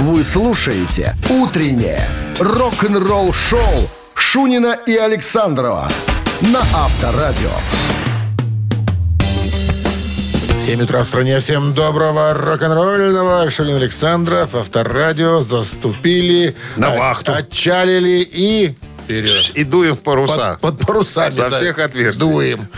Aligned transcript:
Вы 0.00 0.22
слушаете 0.22 1.14
«Утреннее 1.28 2.06
рок-н-ролл-шоу» 2.38 3.88
Шунина 4.14 4.76
и 4.86 4.96
Александрова 4.96 5.88
на 6.40 6.60
Авторадио. 6.60 7.50
7 10.64 10.82
утра 10.82 11.02
в 11.02 11.06
стране. 11.06 11.40
Всем 11.40 11.72
доброго 11.72 12.34
рок-н-ролльного. 12.34 13.50
Шунин 13.50 13.76
Александров, 13.76 14.54
Авторадио 14.54 15.40
заступили. 15.40 16.54
На 16.76 16.92
от- 16.92 16.98
вахту. 16.98 17.32
Отчалили 17.32 18.20
и 18.30 18.76
вперед. 19.08 19.50
И 19.54 19.64
дуем 19.64 19.96
в 19.96 20.00
паруса. 20.00 20.58
Под, 20.60 20.78
под 20.78 20.86
парусами. 20.86 21.30
Со 21.30 21.50
да. 21.50 21.56
всех 21.56 21.78
отверстий. 21.78 22.20
Дуем. 22.20 22.68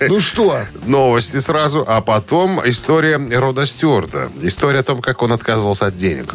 Ну 0.00 0.20
что? 0.20 0.62
Новости 0.86 1.38
сразу, 1.38 1.84
а 1.86 2.00
потом 2.00 2.60
история 2.64 3.18
Рода 3.38 3.66
Стюарта. 3.66 4.30
История 4.42 4.80
о 4.80 4.82
том, 4.82 5.00
как 5.00 5.22
он 5.22 5.32
отказывался 5.32 5.86
от 5.86 5.96
денег. 5.96 6.34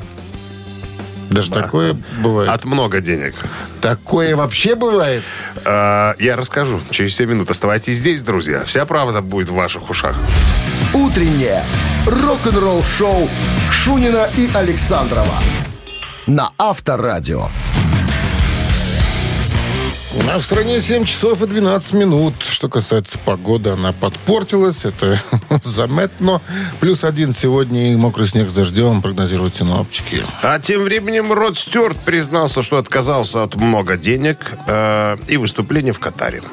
Даже 1.30 1.52
такое 1.52 1.98
бывает. 2.22 2.50
От 2.50 2.66
много 2.66 3.02
денег. 3.02 3.34
Такое 3.82 4.36
вообще 4.36 4.76
бывает? 4.76 5.24
А, 5.66 6.16
я 6.20 6.36
расскажу 6.36 6.82
через 6.92 7.16
7 7.16 7.30
минут. 7.30 7.50
Оставайтесь 7.50 7.98
здесь, 7.98 8.22
друзья. 8.22 8.64
Вся 8.66 8.86
правда 8.86 9.22
будет 9.22 9.50
в 9.50 9.54
ваших 9.54 9.90
ушах. 9.90 10.16
«Утреннее 10.94 11.64
рок-н-ролл-шоу» 12.06 13.28
Шунина 13.72 14.30
и 14.38 14.50
Александрова 14.54 15.36
на 16.28 16.52
Авторадио. 16.58 17.50
А 20.18 20.40
в 20.40 20.44
стране 20.44 20.82
7 20.82 21.06
часов 21.06 21.42
и 21.42 21.46
12 21.46 21.94
минут. 21.94 22.36
Что 22.42 22.68
касается 22.70 23.20
погоды, 23.20 23.70
она 23.72 23.94
подпортилась. 23.94 24.84
Это 24.86 25.22
заметно. 25.64 26.42
Плюс 26.80 27.04
один 27.04 27.32
сегодня 27.32 27.94
и 27.94 27.96
мокрый 27.96 28.28
снег 28.28 28.50
с 28.50 28.54
дождем 28.54 29.02
прогнозируют 29.02 29.56
синоптики. 29.56 30.24
А 30.42 30.60
тем 30.60 30.84
временем 30.84 31.32
Род 31.32 31.58
Стюарт 31.58 32.00
признался, 32.00 32.64
что 32.64 32.78
отказался 32.78 33.44
от 33.44 33.56
много 33.56 33.98
денег 33.98 34.38
э, 34.68 35.18
и 35.28 35.38
выступления 35.38 35.94
в 35.94 36.00
Катаре. 36.00 36.44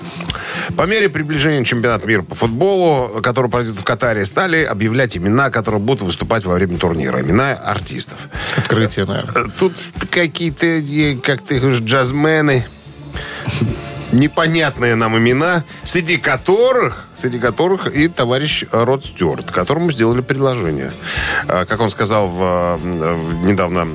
По 0.77 0.83
мере 0.87 1.09
приближения 1.09 1.65
чемпионата 1.65 2.07
мира 2.07 2.23
по 2.23 2.35
футболу, 2.35 3.21
который 3.23 3.51
пройдет 3.51 3.77
в 3.77 3.85
Катаре, 3.85 4.27
стали 4.27 4.63
объявлять 4.63 5.17
имена, 5.17 5.51
которые 5.51 5.81
будут 5.81 6.03
выступать 6.03 6.45
во 6.45 6.55
время 6.55 6.79
турнира. 6.79 7.21
Имена 7.21 7.53
артистов. 7.53 8.19
Открытие, 8.57 9.07
наверное. 9.07 9.47
Э, 9.47 9.49
Тут 9.59 9.73
какие-то, 10.11 10.67
э, 10.67 11.17
как 11.17 11.43
ты 11.43 11.59
говоришь, 11.59 11.81
джазмены. 11.81 12.67
Непонятные 14.13 14.95
нам 14.95 15.17
имена, 15.17 15.65
среди 15.85 16.19
которых, 16.19 17.09
среди 17.15 17.39
которых 17.39 17.87
и 17.95 18.09
товарищ 18.09 18.65
Род 18.73 19.05
Стюарт, 19.05 19.51
которому 19.51 19.91
сделали 19.91 20.21
предложение. 20.21 20.93
А, 21.49 21.65
Как 21.67 21.81
он 21.81 21.91
сказал 21.91 22.29
в, 22.29 22.79
в- 22.79 23.45
недавно 23.47 23.87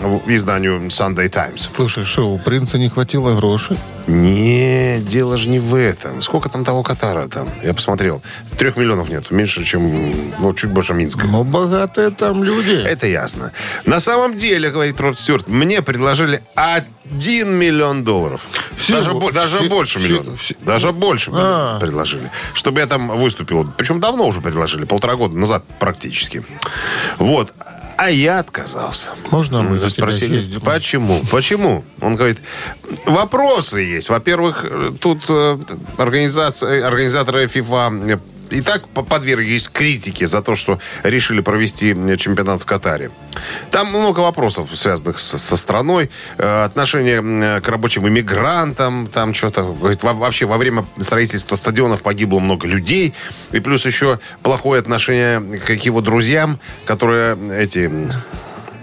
в 0.00 0.22
изданию 0.30 0.80
Sunday 0.88 1.28
Times. 1.28 1.70
Слушай, 1.74 2.04
что, 2.04 2.28
у 2.30 2.38
принца 2.38 2.78
не 2.78 2.88
хватило 2.88 3.34
грошей? 3.36 3.78
Не, 4.06 4.98
дело 5.00 5.36
же 5.38 5.48
не 5.48 5.58
в 5.58 5.74
этом. 5.74 6.20
Сколько 6.20 6.48
там 6.50 6.64
того 6.64 6.82
Катара 6.82 7.26
там? 7.28 7.48
Я 7.62 7.72
посмотрел. 7.72 8.22
Трех 8.58 8.76
миллионов 8.76 9.08
нет. 9.08 9.30
Меньше, 9.30 9.64
чем, 9.64 10.12
ну, 10.38 10.52
чуть 10.52 10.70
больше 10.70 10.92
Минска. 10.94 11.26
Но 11.26 11.42
богатые 11.42 12.10
там 12.10 12.44
люди. 12.44 12.74
Это 12.86 13.06
ясно. 13.06 13.52
На 13.86 14.00
самом 14.00 14.36
деле, 14.36 14.70
говорит 14.70 15.00
Род 15.00 15.18
Стюарт, 15.18 15.48
мне 15.48 15.80
предложили 15.80 16.42
1 16.54 17.50
миллион 17.50 18.04
долларов. 18.04 18.42
Всего? 18.76 18.98
даже 18.98 19.12
бо- 19.14 19.32
даже 19.32 19.56
Все- 19.58 19.68
больше 19.68 19.98
миллиона. 20.00 20.36
все- 20.36 20.54
Даже 20.60 20.92
больше 20.92 21.30
А. 21.32 21.78
предложили. 21.80 22.30
Чтобы 22.64 22.80
я 22.80 22.86
там 22.86 23.08
выступил. 23.08 23.70
Причем 23.76 24.00
давно 24.00 24.26
уже 24.26 24.40
предложили. 24.40 24.86
Полтора 24.86 25.16
года 25.16 25.36
назад 25.36 25.64
практически. 25.78 26.42
Вот. 27.18 27.52
А 27.98 28.08
я 28.10 28.38
отказался. 28.38 29.10
Можно 29.30 29.60
мы 29.60 29.78
за 29.78 29.90
Спросили, 29.90 30.38
съездим? 30.38 30.62
почему? 30.62 31.20
Почему? 31.30 31.84
Он 32.00 32.16
говорит, 32.16 32.38
вопросы 33.04 33.80
есть. 33.80 34.08
Во-первых, 34.08 34.64
э, 34.64 34.92
тут 34.98 35.24
э, 35.28 35.58
организация, 35.98 36.86
организаторы 36.86 37.44
FIFA 37.44 38.18
и 38.54 38.60
так 38.60 38.86
по- 38.88 39.02
подверглись 39.02 39.68
критике 39.68 40.26
за 40.26 40.40
то, 40.42 40.54
что 40.56 40.78
решили 41.02 41.40
провести 41.40 41.94
чемпионат 42.18 42.62
в 42.62 42.64
Катаре. 42.64 43.10
Там 43.70 43.88
много 43.88 44.20
вопросов, 44.20 44.68
связанных 44.74 45.18
со 45.18 45.56
страной, 45.56 46.10
э, 46.38 46.64
отношение 46.64 47.60
к 47.60 47.68
рабочим 47.68 48.06
иммигрантам, 48.08 49.08
там 49.08 49.34
что-то, 49.34 49.62
вообще 49.64 50.46
во 50.46 50.56
время 50.56 50.86
строительства 51.00 51.56
стадионов 51.56 52.02
погибло 52.02 52.38
много 52.40 52.66
людей, 52.68 53.12
и 53.52 53.60
плюс 53.60 53.86
еще 53.86 54.18
плохое 54.42 54.80
отношение 54.80 55.40
к 55.58 55.70
его 55.70 56.00
друзьям, 56.00 56.58
которые 56.86 57.36
эти 57.60 57.90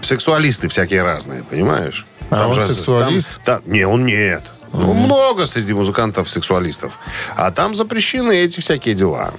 сексуалисты 0.00 0.68
всякие 0.68 1.02
разные, 1.02 1.42
понимаешь? 1.42 2.06
А 2.30 2.48
он 2.48 2.54
же- 2.54 2.62
сексуалист? 2.74 3.28
там- 3.44 3.62
да, 3.64 3.72
не, 3.72 3.84
он 3.86 4.04
нет. 4.04 4.42
Ну, 4.74 4.94
много 4.94 5.46
среди 5.46 5.74
музыкантов 5.74 6.30
сексуалистов. 6.30 6.98
А 7.36 7.50
там 7.50 7.74
запрещены 7.74 8.32
эти 8.32 8.60
всякие 8.60 8.94
дела. 8.94 9.32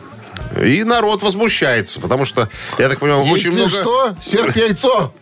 И 0.62 0.84
народ 0.84 1.22
возмущается, 1.24 2.00
потому 2.00 2.26
что, 2.26 2.50
я 2.78 2.90
так 2.90 3.00
понимаю, 3.00 3.24
очень 3.24 3.52
Если 3.52 3.58
много... 3.58 3.70
что, 3.70 4.16
серп 4.22 4.56
яйцо. 4.56 5.14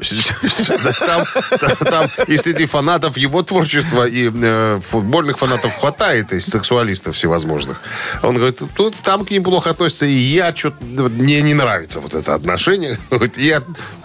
Там, 1.06 1.26
там- 1.60 1.78
там 1.78 2.10
и 2.28 2.38
среди 2.38 2.66
фанатов 2.66 3.18
его 3.18 3.42
творчества, 3.44 4.06
и 4.08 4.30
э, 4.34 4.80
футбольных 4.90 5.38
фанатов 5.40 5.74
хватает, 5.76 6.34
и 6.34 6.40
сексуалистов 6.40 7.16
всевозможных. 7.16 7.82
Он 8.24 8.36
говорит, 8.36 8.62
тут 8.76 8.96
там 9.04 9.26
к 9.26 9.32
ним 9.32 9.44
плохо 9.44 9.70
относятся, 9.72 10.06
и 10.06 10.14
я 10.18 10.56
что-то... 10.56 10.78
Мне 10.84 11.42
не 11.42 11.54
нравится 11.54 12.00
вот 12.00 12.14
это 12.14 12.34
отношение. 12.34 12.98
Я 13.38 13.62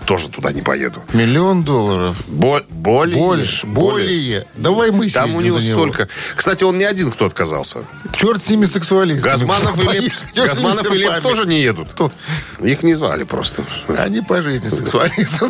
тоже 0.07 0.29
туда 0.29 0.53
не 0.53 0.63
поеду. 0.63 1.03
Миллион 1.13 1.65
долларов. 1.65 2.17
Бо- 2.29 2.63
более, 2.69 3.17
Больше. 3.17 3.67
Более. 3.67 4.47
Давай 4.55 4.91
мы 4.91 5.11
Там 5.11 5.35
у 5.35 5.41
него 5.41 5.59
за 5.61 5.69
него. 5.71 5.81
столько. 5.81 6.09
Кстати, 6.37 6.63
он 6.65 6.79
не 6.79 6.85
один, 6.85 7.11
кто 7.11 7.27
отказался. 7.27 7.81
Черт 8.15 8.43
с 8.43 8.49
ними 8.49 8.67
сексуалистами. 8.67 9.31
Газманов 9.31 9.79
и 9.95 10.13
Газманов 10.35 10.91
и 10.93 10.99
Лепс 10.99 11.16
серпами. 11.16 11.34
тоже 11.34 11.47
не 11.47 11.60
едут. 11.60 11.88
Кто? 11.93 12.12
Их 12.60 12.82
не 12.82 12.94
звали 12.94 13.25
просто. 13.25 13.65
Они 13.99 14.21
по 14.21 14.43
жизни 14.43 14.69
сексуалисты. 14.69 15.47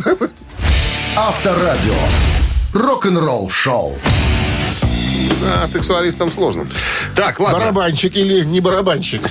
Авторадио. 1.16 1.94
Рок-н-ролл-шоу. 2.72 3.98
А 5.42 5.66
сексуалистам 5.66 6.30
сложно. 6.32 6.66
Так, 7.14 7.40
ладно. 7.40 7.58
Барабанщик 7.58 8.16
или 8.16 8.44
не 8.44 8.60
барабанщик? 8.60 9.22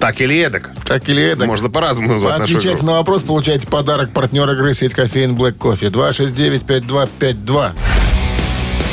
Так 0.00 0.20
или 0.20 0.38
эдак. 0.40 0.70
Так 0.84 1.08
или 1.08 1.22
эдак. 1.22 1.46
Можно 1.46 1.68
по-разному 1.70 2.12
назвать 2.12 2.38
нашу 2.38 2.52
Отвечайте 2.52 2.78
игру. 2.78 2.86
на 2.86 2.92
вопрос, 2.94 3.22
получаете 3.22 3.66
подарок 3.66 4.12
партнер 4.12 4.48
игры 4.50 4.74
сеть 4.74 4.94
кофеин 4.94 5.36
Black 5.36 5.58
Coffee 5.58 5.90
269-5252. 5.90 7.72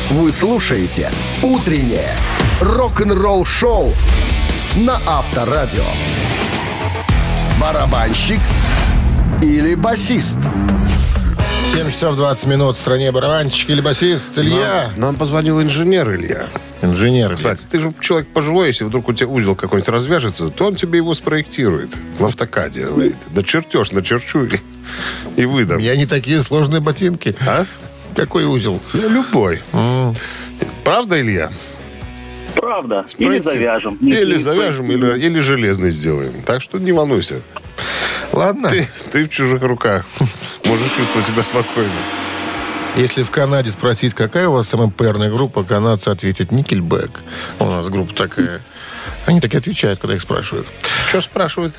Вы 0.09 0.31
слушаете 0.31 1.11
«Утреннее 1.41 2.15
рок-н-ролл-шоу» 2.61 3.93
на 4.75 4.99
Авторадио. 5.05 5.83
Барабанщик 7.59 8.39
или 9.41 9.73
басист? 9.75 10.37
7 11.73 11.91
часов 11.91 12.15
20 12.15 12.45
минут 12.45 12.77
в 12.77 12.79
стране 12.79 13.11
барабанщик 13.11 13.69
или 13.71 13.81
басист 13.81 14.37
Илья. 14.37 14.91
Нам 14.95 15.15
позвонил 15.15 15.61
инженер 15.61 16.15
Илья. 16.15 16.47
Инженер. 16.81 17.35
Кстати, 17.35 17.65
ты 17.65 17.79
же 17.79 17.93
человек 17.99 18.27
пожилой, 18.27 18.67
если 18.67 18.83
вдруг 18.83 19.09
у 19.09 19.13
тебя 19.13 19.27
узел 19.27 19.55
какой-нибудь 19.55 19.89
развяжется, 19.89 20.49
то 20.49 20.67
он 20.67 20.75
тебе 20.75 20.97
его 20.97 21.13
спроектирует 21.15 21.97
в 22.19 22.25
автокаде, 22.25 22.85
говорит. 22.85 23.15
Да 23.29 23.41
чертеж, 23.41 23.91
начерчу 23.91 24.45
и, 24.45 24.59
и 25.35 25.45
выдам. 25.45 25.79
Я 25.79 25.95
не 25.95 26.05
такие 26.05 26.43
сложные 26.43 26.79
ботинки. 26.79 27.35
А? 27.45 27.65
Какой 28.15 28.45
узел? 28.45 28.79
Я 28.93 29.07
любой. 29.07 29.61
Правда, 30.83 31.19
Илья? 31.19 31.51
Правда. 32.59 33.05
Или 33.17 33.39
завяжем. 33.41 33.95
Или 34.01 34.37
завяжем, 34.37 34.91
или, 34.91 35.19
или 35.19 35.39
железный 35.39 35.91
сделаем. 35.91 36.33
Так 36.45 36.61
что 36.61 36.77
не 36.79 36.91
волнуйся. 36.91 37.41
Ладно. 38.31 38.69
Ты, 38.69 38.87
ты 39.11 39.25
в 39.25 39.29
чужих 39.29 39.61
руках. 39.61 40.05
Можешь 40.65 40.91
чувствовать 40.91 41.27
себя 41.27 41.41
спокойно. 41.43 41.91
Если 42.95 43.21
в 43.21 43.29
Канаде 43.29 43.69
спросить, 43.69 44.13
какая 44.15 44.47
у 44.47 44.53
вас 44.53 44.67
самая 44.67 44.87
популярная 44.87 45.29
группа, 45.29 45.63
канадцы 45.63 46.09
ответят 46.09 46.51
Никельбэк. 46.51 47.11
У 47.59 47.65
нас 47.65 47.87
группа 47.89 48.13
такая. 48.13 48.61
Они 49.27 49.39
так 49.39 49.53
и 49.53 49.57
отвечают, 49.57 49.99
когда 49.99 50.15
их 50.15 50.21
спрашивают. 50.21 50.65
Что 51.07 51.21
спрашивают? 51.21 51.75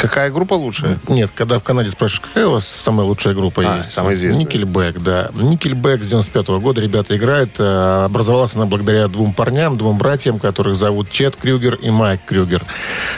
Какая 0.00 0.30
группа 0.30 0.54
лучшая? 0.54 0.98
Нет, 1.08 1.30
когда 1.34 1.58
в 1.58 1.62
Канаде 1.62 1.90
спрашиваешь, 1.90 2.20
какая 2.26 2.46
у 2.46 2.52
вас 2.52 2.66
самая 2.66 3.06
лучшая 3.06 3.34
группа 3.34 3.62
А, 3.66 3.76
есть? 3.76 3.92
самая 3.92 4.14
известная. 4.14 4.44
Никельбэк, 4.46 4.98
да. 5.00 5.30
Никельбэк 5.34 6.02
с 6.02 6.08
95 6.08 6.48
года 6.60 6.80
ребята 6.80 7.16
играют. 7.16 7.50
Э, 7.58 8.04
Образовалась 8.06 8.54
она 8.54 8.64
благодаря 8.64 9.08
двум 9.08 9.34
парням, 9.34 9.76
двум 9.76 9.98
братьям, 9.98 10.38
которых 10.38 10.76
зовут 10.76 11.10
Чет 11.10 11.36
Крюгер 11.36 11.74
и 11.74 11.90
Майк 11.90 12.22
Крюгер. 12.26 12.64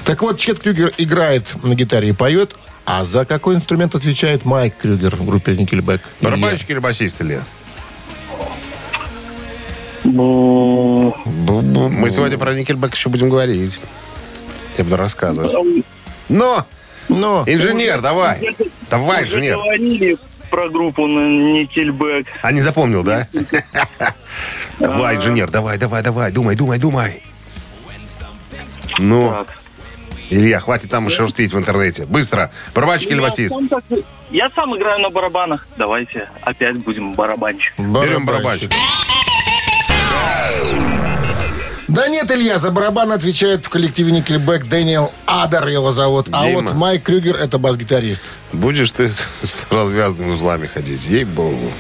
Так 0.05 0.23
вот, 0.23 0.38
Чет 0.38 0.58
Крюгер 0.58 0.93
играет 0.99 1.46
на 1.62 1.75
гитаре 1.76 2.08
и 2.08 2.12
поет, 2.12 2.56
а 2.85 3.05
за 3.05 3.25
какой 3.25 3.55
инструмент 3.55 3.94
отвечает 3.94 4.44
Майк 4.44 4.76
Крюгер 4.78 5.14
в 5.14 5.25
группе 5.25 5.55
Никельбэк? 5.56 6.00
Барабанщик 6.20 6.69
или 6.70 6.81
басист, 6.81 7.23
Илья? 7.23 7.44
Ну, 10.05 11.14
Мы 11.25 12.11
сегодня 12.11 12.37
про 12.38 12.52
Никельбэк 12.55 12.94
еще 12.94 13.08
будем 13.08 13.28
говорить. 13.31 13.78
Я 14.76 14.82
буду 14.85 14.96
рассказывать. 14.96 15.52
Но, 16.29 16.67
Но 17.09 17.45
инженер, 17.47 18.01
давай. 18.01 18.57
Давай, 18.91 19.25
уже 19.25 19.39
инженер. 19.39 19.57
говорили, 19.57 20.19
про 20.51 20.69
группу 20.69 21.07
Никельбэк. 21.07 22.27
А 22.43 22.53
не 22.53 22.61
запомнил, 22.61 23.03
да? 23.03 23.27
Давай, 24.79 25.17
инженер, 25.17 25.51
давай, 25.51 25.79
давай, 25.79 26.03
давай, 26.03 26.33
думай, 26.33 26.57
думай, 26.57 26.79
думай. 26.79 27.23
Ну. 28.99 29.47
Илья, 30.31 30.61
хватит 30.61 30.91
там 30.91 31.09
шерстить 31.11 31.53
в 31.53 31.59
интернете. 31.59 32.07
Быстро. 32.07 32.51
Барабанщик 32.75 33.11
или 33.11 33.17
Я 33.17 33.23
басист? 33.23 33.57
Я 34.31 34.51
сам 34.51 34.77
играю 34.77 35.01
на 35.01 35.11
барабанах. 35.11 35.67
Давайте 35.77 36.29
опять 36.41 36.77
будем 36.79 37.15
барабанщик. 37.15 37.79
Берем 37.79 38.25
барабанщик. 38.25 38.71
Да 41.88 42.08
нет, 42.08 42.31
Илья, 42.31 42.58
за 42.58 42.70
барабан 42.70 43.12
отвечает 43.12 43.67
в 43.67 43.69
коллективе 43.69 44.12
Никельбэк 44.12 44.67
Дэниел 44.67 45.12
Адер 45.26 45.67
его 45.69 45.93
зовут. 45.93 46.29
А 46.32 46.46
Дима. 46.46 46.62
вот 46.62 46.75
Майк 46.75 47.02
Крюгер 47.02 47.37
это 47.37 47.58
бас-гитарист. 47.58 48.25
Будешь 48.52 48.93
ты 48.93 49.08
с 49.08 49.26
с 49.43 49.67
развязанными 49.70 50.32
узлами 50.32 50.67
ходить. 50.67 51.06
Ей-богу. 51.06 51.73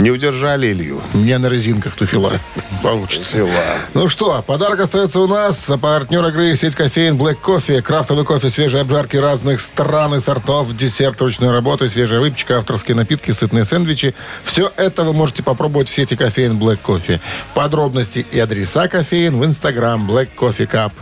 Не 0.00 0.10
удержали 0.10 0.72
Илью. 0.72 1.02
Не 1.12 1.36
на 1.36 1.46
резинках 1.48 1.94
туфела. 1.94 2.32
Получится. 2.82 3.32
Сила. 3.32 3.50
Ну 3.92 4.08
что, 4.08 4.42
подарок 4.46 4.80
остается 4.80 5.20
у 5.20 5.26
нас. 5.26 5.68
А 5.68 5.76
Партнер 5.76 6.24
игры 6.26 6.56
сеть 6.56 6.74
кофеин 6.74 7.16
Black 7.16 7.36
Coffee. 7.44 7.82
Крафтовый 7.82 8.24
кофе, 8.24 8.48
свежие 8.48 8.80
обжарки 8.80 9.18
разных 9.18 9.60
стран 9.60 10.14
и 10.14 10.20
сортов, 10.20 10.74
десерт 10.74 11.20
ручной 11.20 11.50
работы, 11.50 11.88
свежая 11.88 12.20
выпечка, 12.20 12.56
авторские 12.58 12.96
напитки, 12.96 13.30
сытные 13.32 13.66
сэндвичи. 13.66 14.14
Все 14.42 14.72
это 14.76 15.04
вы 15.04 15.12
можете 15.12 15.42
попробовать 15.42 15.90
в 15.90 15.94
сети 15.94 16.16
кофеин 16.16 16.58
Black 16.58 16.78
Coffee. 16.82 17.20
Подробности 17.52 18.24
и 18.32 18.40
адреса 18.40 18.88
кофеин 18.88 19.38
в 19.38 19.44
инстаграм 19.44 20.10
Black 20.10 20.30
Coffee 20.34 20.66
Cup. 20.66 20.92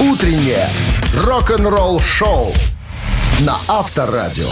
Утреннее 0.00 0.68
рок-н-ролл-шоу 1.16 2.52
на 3.40 3.56
Авторадио. 3.68 4.50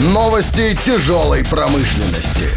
Новости 0.00 0.76
тяжелой 0.84 1.44
промышленности. 1.44 2.48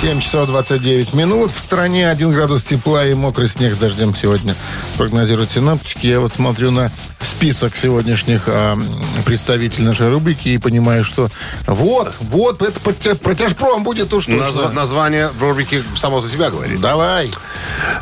7 0.00 0.20
часов 0.20 0.46
29 0.48 1.12
минут. 1.14 1.50
В 1.50 1.58
стране 1.58 2.08
1 2.08 2.30
градус 2.30 2.62
тепла 2.64 3.04
и 3.04 3.12
мокрый 3.12 3.48
снег 3.48 3.74
с 3.74 3.78
дождем 3.78 4.14
сегодня 4.14 4.54
прогнозируют 4.96 5.50
синоптики. 5.52 6.06
Я 6.06 6.20
вот 6.20 6.32
смотрю 6.32 6.70
на 6.70 6.90
список 7.20 7.76
сегодняшних 7.76 8.44
а, 8.46 8.78
представителей 9.26 9.84
нашей 9.84 10.08
рубрики 10.10 10.48
и 10.48 10.58
понимаю, 10.58 11.04
что 11.04 11.28
вот, 11.66 12.14
вот, 12.20 12.62
это 12.62 12.80
протя- 12.80 13.16
протяжпром 13.16 13.82
будет 13.82 14.14
уж 14.14 14.24
точно. 14.26 14.44
Назв- 14.44 14.72
Название 14.72 15.30
рубрики 15.40 15.82
само 15.96 16.20
за 16.20 16.30
себя 16.30 16.50
говорит. 16.50 16.80
Давай. 16.80 17.30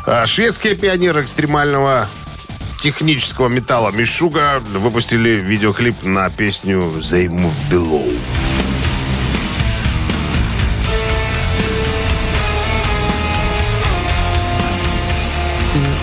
А, 0.05 0.25
Шведские 0.25 0.75
пионеры 0.75 1.21
экстремального 1.23 2.07
технического 2.79 3.49
металла 3.49 3.89
Мишуга 3.91 4.61
выпустили 4.73 5.31
видеоклип 5.31 6.03
на 6.03 6.29
песню 6.29 6.93
«They 6.99 7.25
Move 7.27 7.51
Below». 7.69 8.15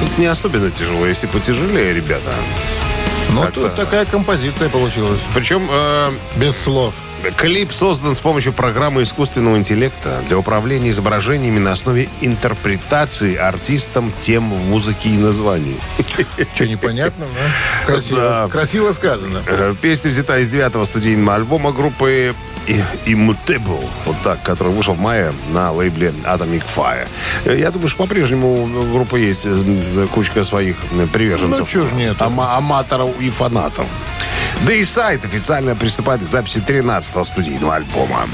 Тут 0.01 0.19
не 0.19 0.27
особенно 0.27 0.71
тяжело, 0.71 1.07
если 1.07 1.27
потяжелее, 1.27 1.95
ребята. 1.95 2.31
Ну, 3.31 3.45
тут 3.53 3.75
такая 3.75 4.07
композиция 4.07 4.69
получилась. 4.69 5.21
Причем 5.35 5.69
э, 5.71 6.11
Без 6.37 6.57
слов. 6.57 6.95
Клип 7.35 7.73
создан 7.73 8.15
с 8.15 8.21
помощью 8.21 8.53
программы 8.53 9.03
искусственного 9.03 9.57
интеллекта 9.57 10.23
для 10.29 10.39
управления 10.39 10.91
изображениями 10.91 11.59
на 11.59 11.73
основе 11.73 12.09
интерпретации 12.21 13.35
артистом 13.37 14.13
тем 14.21 14.53
в 14.53 14.59
музыке 14.69 15.09
и 15.09 15.17
названий. 15.19 15.77
Что, 16.55 16.67
непонятно, 16.67 17.27
да? 17.27 17.87
Красиво, 17.87 18.21
Да. 18.21 18.49
красиво 18.49 18.93
сказано. 18.93 19.43
Э, 19.47 19.75
Песня 19.81 20.11
взята 20.11 20.39
из 20.39 20.49
девятого 20.49 20.85
студийного 20.85 21.35
альбома 21.35 21.73
группы 21.73 22.35
Immutable, 23.07 23.89
вот 24.07 24.17
так, 24.25 24.43
который 24.43 24.73
вышел 24.73 24.95
в 24.95 25.01
мае 25.01 25.33
на 25.53 25.71
лейбле 25.73 26.13
Atomic 26.25 26.65
Fire. 26.77 27.07
Э, 27.45 27.57
Я 27.59 27.71
думаю, 27.71 27.89
что 27.89 27.99
по-прежнему 28.05 28.65
у 28.65 28.93
группы 28.93 29.19
есть 29.19 29.47
э, 29.47 30.07
кучка 30.13 30.45
своих 30.45 30.77
приверженцев. 31.13 31.61
Ну, 31.61 31.67
чё 31.67 31.87
ж 31.87 31.93
нет? 31.93 32.17
Ама- 32.21 32.57
аматоров 32.57 33.11
и 33.21 33.31
фанатов. 33.31 33.87
Да 34.65 34.73
и 34.73 34.85
сайт 34.85 35.25
официально 35.25 35.77
приступает 35.77 36.23
к 36.23 36.27
записи 36.27 36.59
13-го 36.59 37.25
студийного 37.25 37.77
альбома. 37.77 38.29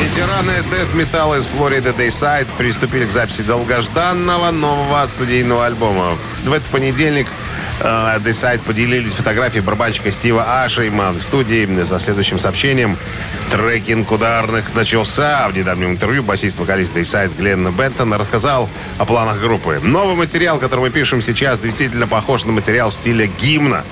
Ветераны 0.00 0.62
Metal 0.94 1.38
из 1.38 1.46
Флориды 1.46 1.90
Dayside 1.90 2.46
приступили 2.58 3.06
к 3.06 3.10
записи 3.10 3.42
долгожданного 3.42 4.50
нового 4.50 5.06
студийного 5.06 5.66
альбома. 5.66 6.18
В 6.44 6.52
этот 6.52 6.68
понедельник 6.68 7.28
э, 7.82 8.18
Dayside 8.18 8.60
поделились 8.60 9.12
фотографией 9.12 9.62
барабанщика 9.62 10.10
Стива 10.10 10.62
Ашейма 10.62 11.10
в 11.10 11.20
студии 11.20 11.84
со 11.84 11.98
следующим 11.98 12.38
сообщением. 12.38 12.96
Трекинг 13.50 14.10
ударных 14.10 14.74
начался. 14.74 15.48
В 15.48 15.56
недавнем 15.56 15.90
интервью 15.90 16.22
басист-вокалист 16.22 16.96
Dayside 16.96 17.36
Гленн 17.36 17.70
Бентон 17.72 18.14
рассказал 18.14 18.68
о 18.98 19.04
планах 19.04 19.40
группы. 19.40 19.80
Новый 19.82 20.14
материал, 20.14 20.58
который 20.58 20.80
мы 20.80 20.90
пишем 20.90 21.20
сейчас, 21.20 21.58
действительно 21.58 22.06
похож 22.06 22.44
на 22.44 22.52
материал 22.52 22.90
в 22.90 22.94
стиле 22.94 23.30
гимна. 23.40 23.84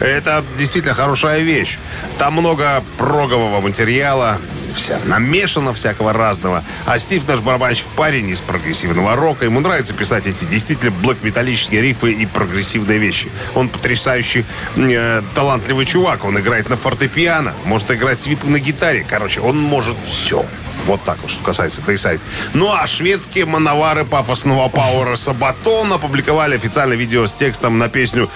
Это 0.00 0.44
действительно 0.56 0.94
хорошая 0.94 1.40
вещь. 1.40 1.78
Там 2.18 2.34
много 2.34 2.84
прогового 2.96 3.60
материала, 3.60 4.38
вся, 4.78 5.00
намешано 5.04 5.72
всякого 5.72 6.12
разного. 6.12 6.64
А 6.86 6.98
Стив, 6.98 7.26
наш 7.28 7.40
барабанщик, 7.40 7.86
парень 7.96 8.28
из 8.30 8.40
прогрессивного 8.40 9.16
рока. 9.16 9.44
Ему 9.44 9.60
нравится 9.60 9.94
писать 9.94 10.26
эти 10.26 10.44
действительно 10.44 10.90
блэк-металлические 10.90 11.80
рифы 11.82 12.12
и 12.12 12.26
прогрессивные 12.26 12.98
вещи. 12.98 13.28
Он 13.54 13.68
потрясающий 13.68 14.44
э, 14.76 15.22
талантливый 15.34 15.86
чувак. 15.86 16.24
Он 16.24 16.38
играет 16.38 16.68
на 16.68 16.76
фортепиано, 16.76 17.54
может 17.64 17.90
играть 17.90 18.20
свип 18.20 18.44
на 18.44 18.58
гитаре. 18.60 19.04
Короче, 19.08 19.40
он 19.40 19.58
может 19.58 19.96
все. 20.06 20.44
Вот 20.86 21.02
так 21.02 21.18
вот, 21.20 21.30
что 21.30 21.42
касается 21.42 21.82
Тейсайд. 21.82 22.20
Ну 22.54 22.72
а 22.72 22.86
шведские 22.86 23.44
мановары 23.44 24.04
пафосного 24.04 24.68
пауэра 24.68 25.16
Сабатон 25.16 25.92
опубликовали 25.92 26.56
официальное 26.56 26.96
видео 26.96 27.26
с 27.26 27.34
текстом 27.34 27.78
на 27.78 27.88
песню 27.88 28.30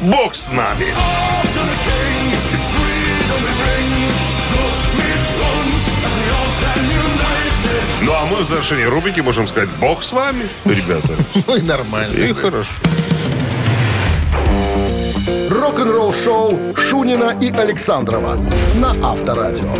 «Бог 0.00 0.34
с 0.34 0.50
нами». 0.50 0.86
А 8.24 8.26
мы 8.26 8.42
в 8.42 8.48
завершении 8.48 8.84
рубрики 8.84 9.20
можем 9.20 9.46
сказать 9.46 9.68
«Бог 9.78 10.02
с 10.02 10.12
вами», 10.12 10.48
ребята. 10.64 11.10
Ну 11.46 11.56
и 11.56 11.60
нормально. 11.60 12.14
И 12.14 12.32
хорошо. 12.32 12.72
Рок-н-ролл-шоу 15.50 16.74
Шунина 16.74 17.36
и 17.40 17.50
Александрова 17.50 18.38
на 18.76 18.92
Авторадио. 19.02 19.74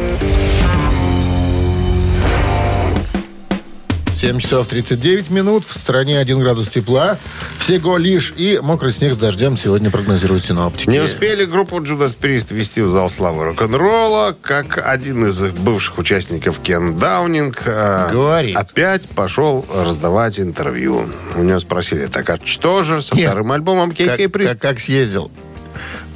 7 4.16 4.38
часов 4.38 4.68
39 4.68 5.30
минут. 5.30 5.64
В 5.66 5.76
стране 5.76 6.18
1 6.18 6.40
градус 6.40 6.68
тепла. 6.68 7.18
Всего 7.59 7.97
лишь. 7.97 8.33
И 8.37 8.59
мокрый 8.62 8.92
снег 8.92 9.14
с 9.14 9.16
дождем 9.16 9.56
сегодня 9.56 9.90
прогнозируют 9.90 10.44
синоптики. 10.44 10.88
Не 10.88 11.00
успели 11.00 11.44
группу 11.44 11.78
Judas 11.80 12.16
Priest 12.18 12.54
ввести 12.54 12.80
в 12.83 12.88
зал 12.88 13.11
славы 13.11 13.44
рок-н-ролла, 13.44 14.37
как 14.40 14.78
один 14.87 15.26
из 15.26 15.42
их 15.42 15.54
бывших 15.54 15.99
участников 15.99 16.61
Кен 16.61 16.97
Даунинг 16.97 17.62
э, 17.66 18.11
Говорит. 18.12 18.56
опять 18.56 19.09
пошел 19.09 19.66
раздавать 19.75 20.38
интервью. 20.38 21.09
У 21.37 21.42
него 21.42 21.59
спросили, 21.59 22.06
так 22.06 22.30
а 22.30 22.38
что 22.44 22.83
же 22.83 23.02
со 23.02 23.16
Нет. 23.16 23.26
вторым 23.26 23.52
альбомом 23.52 23.90
как, 23.90 24.16
Кей 24.16 24.28
Прист? 24.28 24.52
как, 24.54 24.61
как 24.62 24.80
съездил? 24.80 25.30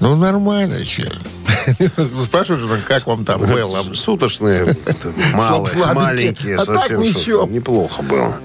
Ну, 0.00 0.16
нормально, 0.16 0.84
че. 0.84 1.10
Спрашиваешь, 2.24 2.62
ну, 2.62 2.76
как 2.86 3.06
вам 3.06 3.24
там 3.24 3.40
было? 3.40 3.84
Суточные, 3.94 4.76
маленькие, 5.94 6.56
А 6.56 6.64
так 6.64 6.86
совсем. 6.86 7.52
Неплохо 7.52 8.02
было. 8.02 8.40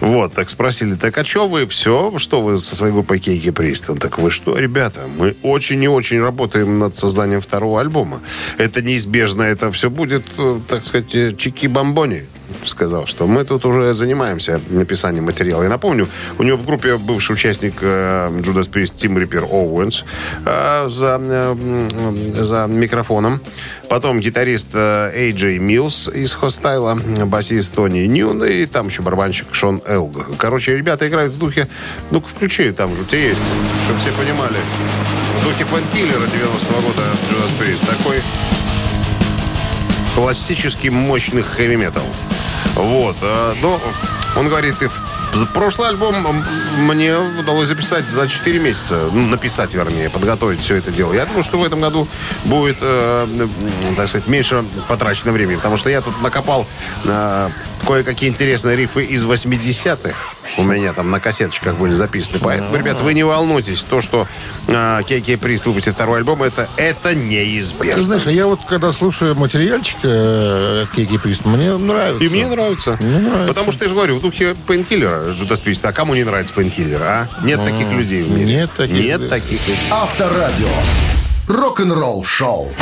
Вот, 0.00 0.34
так 0.34 0.48
спросили, 0.48 0.94
так 0.94 1.16
а 1.18 1.24
что 1.24 1.48
вы 1.48 1.66
все, 1.66 2.12
что 2.18 2.42
вы 2.42 2.58
со 2.58 2.76
своей 2.76 2.92
группой 2.92 3.18
Кейки 3.18 3.50
Прист? 3.50 3.90
Он 3.90 3.98
так, 3.98 4.18
вы 4.18 4.30
что, 4.30 4.56
ребята, 4.58 5.00
мы 5.18 5.34
очень 5.42 5.82
и 5.82 5.88
очень 5.88 6.20
работаем 6.20 6.78
над 6.78 6.94
созданием 6.94 7.40
второго 7.40 7.80
альбома. 7.80 8.20
Это 8.58 8.82
неизбежно, 8.82 9.42
это 9.42 9.72
все 9.72 9.90
будет, 9.90 10.24
э, 10.36 10.60
так 10.68 10.86
сказать, 10.86 11.14
э, 11.14 11.32
чики-бомбони 11.32 12.26
сказал, 12.64 13.06
что 13.06 13.26
мы 13.26 13.44
тут 13.44 13.64
уже 13.64 13.92
занимаемся 13.94 14.60
написанием 14.68 15.24
материала. 15.24 15.62
Я 15.62 15.68
напомню, 15.68 16.08
у 16.38 16.42
него 16.42 16.56
в 16.56 16.64
группе 16.64 16.96
бывший 16.96 17.32
участник 17.32 17.74
э, 17.80 18.28
Judas 18.40 18.70
Priest 18.70 18.94
Тим 18.96 19.18
Риппер 19.18 19.44
Оуэнс 19.44 20.04
э, 20.44 20.88
за, 20.88 21.20
э, 21.20 21.88
за 22.34 22.66
микрофоном. 22.66 23.40
Потом 23.88 24.20
гитарист 24.20 24.70
э, 24.74 25.10
Эйджей 25.14 25.58
Милс 25.58 26.08
из 26.08 26.34
Hostile 26.34 26.84
а, 26.84 26.98
басист 27.26 27.74
Тони 27.74 28.06
Ньюн 28.06 28.44
и 28.44 28.66
там 28.66 28.88
еще 28.88 29.02
барабанщик 29.02 29.48
Шон 29.52 29.82
Элг. 29.86 30.36
Короче, 30.38 30.76
ребята 30.76 31.08
играют 31.08 31.32
в 31.32 31.38
духе... 31.38 31.68
Ну-ка, 32.10 32.28
включи, 32.28 32.72
там 32.72 32.94
же 32.94 33.04
тебя 33.04 33.28
есть, 33.28 33.40
чтобы 33.84 33.98
все 33.98 34.12
понимали. 34.12 34.58
В 35.40 35.44
духе 35.44 35.64
Painkiller 35.66 36.17
а 36.17 36.22
90-го 36.22 36.80
года 36.80 37.10
Judas 37.30 37.58
Priest. 37.58 37.86
Такой 37.86 38.20
классический 40.14 40.90
мощный 40.90 41.42
хэви-метал. 41.42 42.02
Вот. 42.78 43.16
э, 43.20 43.54
Но 43.60 43.80
он 44.36 44.48
говорит, 44.48 44.80
и 44.82 44.88
Прошлый 45.54 45.88
альбом 45.90 46.14
мне 46.78 47.16
удалось 47.16 47.68
записать 47.68 48.08
за 48.08 48.26
4 48.28 48.58
месяца. 48.58 49.08
Ну, 49.12 49.26
написать, 49.26 49.74
вернее, 49.74 50.08
подготовить 50.08 50.60
все 50.60 50.76
это 50.76 50.90
дело. 50.90 51.12
Я 51.12 51.26
думаю, 51.26 51.44
что 51.44 51.58
в 51.58 51.64
этом 51.64 51.80
году 51.80 52.08
будет, 52.44 52.78
э, 52.80 53.46
так 53.96 54.08
сказать, 54.08 54.26
меньше 54.26 54.64
потрачено 54.88 55.32
времени. 55.32 55.56
Потому 55.56 55.76
что 55.76 55.90
я 55.90 56.00
тут 56.00 56.20
накопал 56.22 56.66
э, 57.04 57.50
кое-какие 57.86 58.30
интересные 58.30 58.76
рифы 58.76 59.04
из 59.04 59.24
80-х. 59.24 60.16
У 60.56 60.62
меня 60.62 60.92
там 60.92 61.10
на 61.10 61.20
кассеточках 61.20 61.76
были 61.76 61.92
записаны. 61.92 62.38
Поэтому, 62.40 62.76
ребят, 62.76 63.00
вы 63.00 63.14
не 63.14 63.22
волнуйтесь. 63.22 63.82
То, 63.84 64.00
что 64.00 64.26
э, 64.66 65.00
Кейки 65.06 65.36
Прист 65.36 65.66
выпустит 65.66 65.94
второй 65.94 66.18
альбом, 66.18 66.42
это, 66.42 66.68
это 66.76 67.10
Ты 67.10 67.14
неизбежно. 67.14 68.02
знаешь, 68.02 68.26
а 68.26 68.30
я 68.32 68.46
вот 68.46 68.60
когда 68.68 68.92
слушаю 68.92 69.34
материальчик 69.34 69.98
э, 70.02 70.86
KK's 70.94 71.18
Priest, 71.18 71.44
мне 71.46 71.76
нравится. 71.76 72.24
И 72.24 72.28
мне 72.28 72.46
нравится. 72.46 72.96
Мне 73.00 73.18
нравится. 73.18 73.48
Потому 73.48 73.72
что 73.72 73.84
я 73.84 73.88
же 73.88 73.94
говорю, 73.94 74.16
в 74.16 74.20
духе 74.20 74.54
Painkiller 74.66 75.21
а, 75.21 75.32
Judas 75.32 75.60
Priest. 75.60 75.84
А 75.84 75.92
кому 75.92 76.14
не 76.14 76.24
нравится 76.24 76.54
Painkiller, 76.54 77.00
а? 77.02 77.28
Нет 77.42 77.64
таких 77.64 77.90
людей 77.92 78.22
в 78.22 78.30
мире. 78.30 78.44
нет 78.44 78.70
таких. 78.72 79.04
Нет 79.04 79.28
таких 79.28 79.60
людей. 79.68 79.88
Авторадио. 79.90 80.68
Рок-н-ролл 81.46 82.24
шоу. 82.24 82.72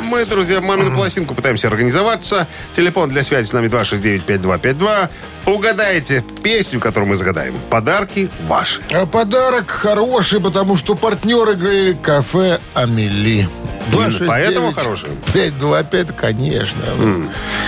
А 0.00 0.02
мы, 0.02 0.24
друзья, 0.24 0.62
мамину 0.62 0.94
пластинку 0.94 1.34
пытаемся 1.34 1.68
организоваться. 1.68 2.46
Телефон 2.72 3.10
для 3.10 3.22
связи 3.22 3.46
с 3.46 3.52
нами 3.52 3.66
269-5252. 3.66 5.10
Угадайте 5.44 6.24
песню, 6.42 6.80
которую 6.80 7.10
мы 7.10 7.16
загадаем. 7.16 7.58
Подарки 7.68 8.30
ваши. 8.46 8.80
А 8.94 9.04
подарок 9.04 9.70
хороший, 9.70 10.40
потому 10.40 10.78
что 10.78 10.94
партнер 10.94 11.50
игры 11.50 11.94
кафе 12.02 12.60
Амели. 12.72 13.46
Именно 13.92 14.26
поэтому 14.26 14.72
хороший? 14.72 15.10
525, 15.34 16.16
конечно. 16.16 16.80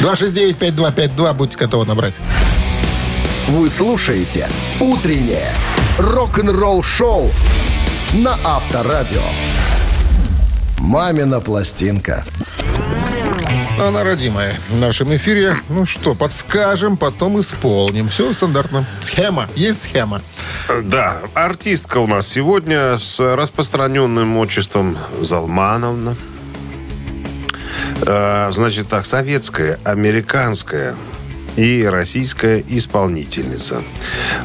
269-5252, 0.01 1.35
будьте 1.35 1.59
готовы 1.59 1.85
набрать. 1.85 2.15
Вы 3.49 3.69
слушаете 3.69 4.49
«Утреннее 4.81 5.53
рок-н-ролл-шоу» 5.99 7.31
на 8.15 8.39
Авторадио. 8.43 9.21
«Мамина 10.83 11.41
пластинка». 11.41 12.25
Она 13.81 14.03
родимая 14.03 14.57
в 14.69 14.79
нашем 14.79 15.15
эфире. 15.15 15.57
Ну 15.69 15.87
что, 15.87 16.15
подскажем, 16.17 16.97
потом 16.97 17.41
исполним. 17.41 18.09
Все 18.09 18.33
стандартно. 18.33 18.85
Схема. 19.01 19.49
Есть 19.55 19.83
схема. 19.83 20.21
Да, 20.83 21.21
артистка 21.35 21.99
у 21.99 22.07
нас 22.09 22.27
сегодня 22.27 22.99
с 22.99 23.21
распространенным 23.21 24.37
отчеством 24.37 24.99
Залмановна. 25.21 26.17
Э, 28.05 28.51
Значит 28.53 28.89
так, 28.89 29.07
советская, 29.07 29.79
американская 29.85 30.97
и 31.57 31.85
российская 31.85 32.63
исполнительница. 32.67 33.83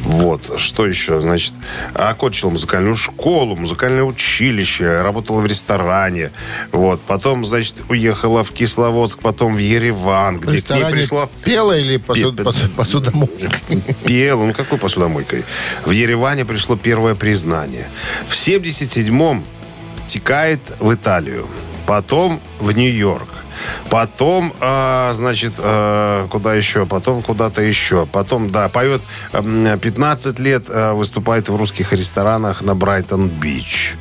Вот, 0.02 0.60
что 0.60 0.86
еще? 0.86 1.20
Значит, 1.22 1.54
окончила 1.94 2.50
музыкальную 2.50 2.96
школу, 2.96 3.56
музыкальное 3.56 4.04
училище, 4.04 5.02
работала 5.02 5.40
в 5.42 5.46
ресторане. 5.46 6.32
Вот, 6.72 7.02
потом, 7.02 7.46
значит, 7.46 7.76
уехала 7.90 8.44
в 8.44 8.52
Кисловодск, 8.52 9.20
потом 9.20 9.56
в 9.56 9.60
Ереван, 9.60 10.40
где 10.40 10.62
к 10.62 10.70
ней 10.70 10.84
пришла 10.92 11.30
пела 11.44 11.78
или 11.78 11.98
посуд- 11.98 12.36
Пе- 12.36 12.44
посу- 12.44 12.70
посудомойка? 12.76 13.60
Пел, 14.06 14.46
ну 14.46 14.54
какой 14.54 14.78
посудомойкой? 14.78 15.44
В 15.86 15.92
Ереване 15.92 16.46
пришло 16.46 16.76
первое 16.76 17.16
признание. 17.16 17.88
В 18.28 18.34
77-м 18.36 19.44
текает 20.08 20.60
в 20.80 20.94
Италию. 20.94 21.48
Потом 21.86 22.42
в 22.60 22.72
Нью-Йорк. 22.74 23.30
Потом, 23.90 24.54
а, 24.60 25.12
значит, 25.14 25.54
а, 25.60 26.28
куда 26.28 26.54
еще? 26.54 26.86
Потом 26.86 27.22
куда-то 27.22 27.62
еще. 27.62 28.06
Потом, 28.06 28.50
да, 28.50 28.70
поет 28.70 29.02
м, 29.34 29.78
15 29.80 30.40
лет, 30.40 30.66
а, 30.70 30.94
выступает 30.94 31.50
в 31.50 31.56
русских 31.56 31.94
ресторанах 31.94 32.62
на 32.62 32.76
Брайтон-Бич. 32.76 33.96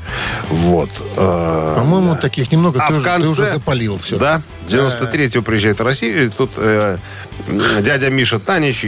Вот. 0.50 0.90
а, 1.16 1.76
По-моему, 1.76 2.16
таких 2.16 2.50
немного. 2.52 2.80
а 2.82 2.88
ты, 2.88 2.94
в 2.94 2.96
уже, 2.98 3.04
конце... 3.04 3.26
ты 3.26 3.32
уже 3.42 3.50
запалил 3.52 3.98
все. 3.98 4.18
Да. 4.18 4.42
93-го 4.66 5.42
приезжает 5.42 5.78
в 5.78 5.84
Россию, 5.84 6.26
и 6.26 6.28
тут 6.28 6.50
э, 6.56 6.98
дядя 7.80 8.10
Миша 8.10 8.38
Танич 8.40 8.86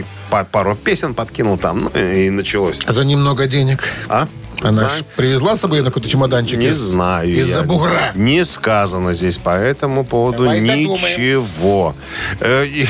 пару 0.50 0.74
песен 0.74 1.14
подкинул 1.14 1.56
там, 1.56 1.84
ну, 1.84 2.00
и 2.00 2.30
началось. 2.30 2.80
За 2.86 3.04
немного 3.04 3.46
денег. 3.46 3.84
А? 4.08 4.26
Она 4.62 4.88
ж 4.88 5.04
привезла 5.16 5.56
с 5.56 5.60
собой 5.60 5.80
на 5.80 5.86
какой-то 5.86 6.08
чемоданчик 6.08 6.58
Не 6.58 6.68
из- 6.68 6.76
знаю. 6.78 7.28
Из-за 7.30 7.60
я. 7.60 7.64
бугра. 7.64 8.12
Не 8.14 8.44
сказано 8.44 9.14
здесь 9.14 9.38
по 9.38 9.50
этому 9.50 10.04
поводу 10.04 10.44
Давай 10.44 10.60
ничего. 10.60 11.94
Э, 12.40 12.66
и- 12.66 12.88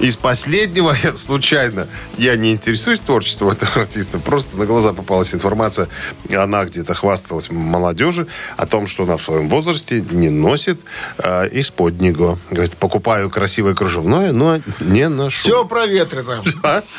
из 0.00 0.16
последнего 0.16 0.94
я 1.02 1.16
случайно, 1.16 1.86
я 2.18 2.36
не 2.36 2.52
интересуюсь 2.52 3.00
творчеством 3.00 3.48
этого 3.50 3.80
артиста, 3.82 4.18
просто 4.18 4.56
на 4.56 4.66
глаза 4.66 4.92
попалась 4.92 5.34
информация, 5.34 5.88
она 6.30 6.64
где-то 6.64 6.94
хвасталась 6.94 7.50
молодежи 7.50 8.26
о 8.56 8.66
том, 8.66 8.86
что 8.86 9.04
она 9.04 9.16
в 9.16 9.22
своем 9.22 9.48
возрасте 9.48 10.04
не 10.10 10.28
носит 10.28 10.80
э, 11.18 11.48
исподнего. 11.52 12.38
Говорит, 12.50 12.76
покупаю 12.76 13.30
красивое 13.30 13.74
кружевное, 13.74 14.32
но 14.32 14.60
не 14.80 15.08
ношу. 15.08 15.48
Все 15.48 15.64
проветрено. 15.64 16.42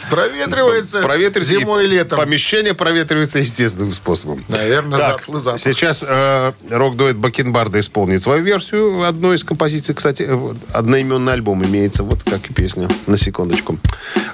Проветривается 0.10 1.02
Проветривается 1.02 1.60
зимой 1.60 1.86
и 1.86 1.88
летом. 1.88 2.18
Помещение 2.18 2.74
проветривается 2.74 3.40
естественным 3.40 3.94
способом. 3.94 4.07
Наверное, 4.48 4.98
Так, 4.98 5.14
затхлый 5.16 5.42
запах. 5.42 5.60
сейчас 5.60 6.04
э, 6.08 6.54
рок-дуэт 6.70 7.18
Бакенбарда 7.18 7.80
исполнит 7.80 8.22
свою 8.22 8.44
версию 8.44 9.04
одной 9.04 9.36
из 9.36 9.44
композиций. 9.44 9.94
Кстати, 9.96 10.26
э, 10.28 10.54
одноименный 10.74 11.34
альбом 11.34 11.66
имеется, 11.66 12.04
вот 12.04 12.24
как 12.24 12.50
и 12.50 12.54
песня, 12.54 12.88
на 13.06 13.18
секундочку. 13.18 13.78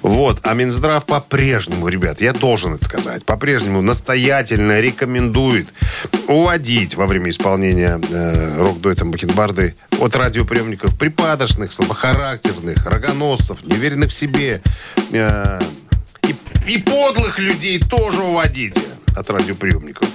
Вот, 0.02 0.40
а 0.44 0.54
Минздрав 0.54 1.06
по-прежнему, 1.06 1.88
ребят, 1.88 2.22
я 2.22 2.34
должен 2.34 2.76
это 2.76 2.86
сказать, 2.86 3.26
по-прежнему 3.26 3.82
настоятельно 3.82 4.80
рекомендует 4.80 5.68
уводить 6.28 6.96
во 6.96 7.08
время 7.08 7.30
исполнения 7.30 8.00
э, 8.10 8.58
рок-дуэтом 8.60 9.12
Бакенбарды 9.12 9.76
от 10.00 10.16
радиоприемников 10.16 10.98
припадочных, 10.98 11.74
слабохарактерных, 11.74 12.86
рогоносцев, 12.86 13.60
неуверенных 13.66 14.10
в 14.10 14.14
себе, 14.14 14.62
э, 15.12 15.60
и, 16.28 16.36
и 16.68 16.78
подлых 16.78 17.40
людей 17.40 17.80
тоже 17.80 18.22
уводите 18.22 18.82
от 19.16 19.30
радиоприемников. 19.30 20.10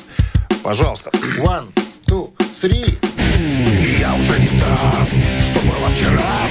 Пожалуйста. 0.62 1.10
One, 1.38 1.66
two, 2.06 2.32
three. 2.54 2.98
Я 3.98 4.14
уже 4.14 4.38
не 4.40 4.58
там, 4.58 5.06
что 5.40 5.60
было 5.60 5.88
вчера 5.94 6.48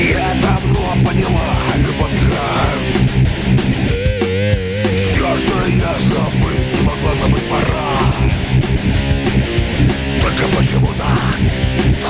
Я 0.00 0.36
давно 0.40 0.92
поняла, 1.04 1.56
любовь 1.78 2.14
игра 2.22 2.64
Все, 4.94 5.36
что 5.36 5.66
я 5.66 5.98
забыть 5.98 6.74
не 6.74 6.82
могла 6.82 7.14
забыть 7.14 7.48
пора 7.48 8.14
Только 10.22 10.56
почему-то 10.56 11.06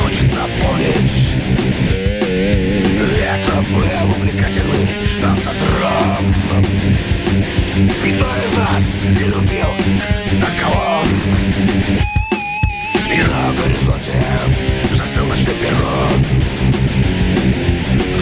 хочется 0.03 0.41
помнить 0.61 1.35
Это 3.23 3.63
был 3.73 4.11
увлекательный 4.11 4.89
автодром 5.25 6.33
Никто 7.79 8.27
из 8.43 8.53
нас 8.55 8.95
не 8.95 9.25
любил 9.25 9.69
такого 10.41 11.03
и 13.13 13.21
на 13.21 13.53
горизонте 13.53 14.15
застыл 14.93 15.27
ночной 15.27 15.55
перрон 15.57 16.25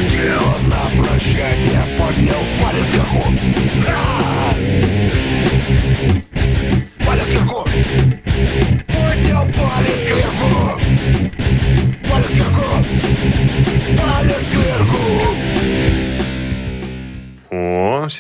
Где 0.00 0.32
он 0.34 0.68
на 0.68 1.00
прощание 1.00 1.84
поднял 1.96 2.42
палец 2.60 2.90
кверху 2.90 3.23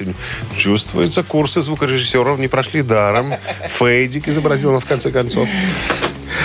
8. 0.00 0.14
Чувствуется, 0.56 1.22
курсы 1.22 1.62
звукорежиссеров 1.62 2.38
не 2.38 2.48
прошли 2.48 2.82
даром. 2.82 3.34
Фейдик 3.68 4.28
изобразил 4.28 4.72
на 4.72 4.80
в 4.80 4.84
конце 4.86 5.10
концов. 5.10 5.48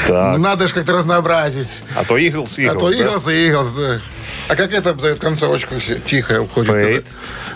Так. 0.08 0.38
Ну, 0.38 0.44
надо 0.44 0.68
же 0.68 0.74
как-то 0.74 0.94
разнообразить. 0.94 1.79
А 1.96 2.03
то 2.03 2.18
Иглс, 2.18 2.60
Иглс. 2.60 2.75
А 2.75 2.79
то 2.79 2.91
Иглс, 2.91 3.24
да? 3.24 3.32
Иглс, 3.34 3.72
да. 3.74 4.01
А 4.48 4.56
как 4.56 4.72
это 4.74 4.91
обзовет 4.91 5.20
концовочку? 5.20 5.75
Тихо 6.06 6.41
уходит. 6.41 6.72
Фейд? 6.72 7.08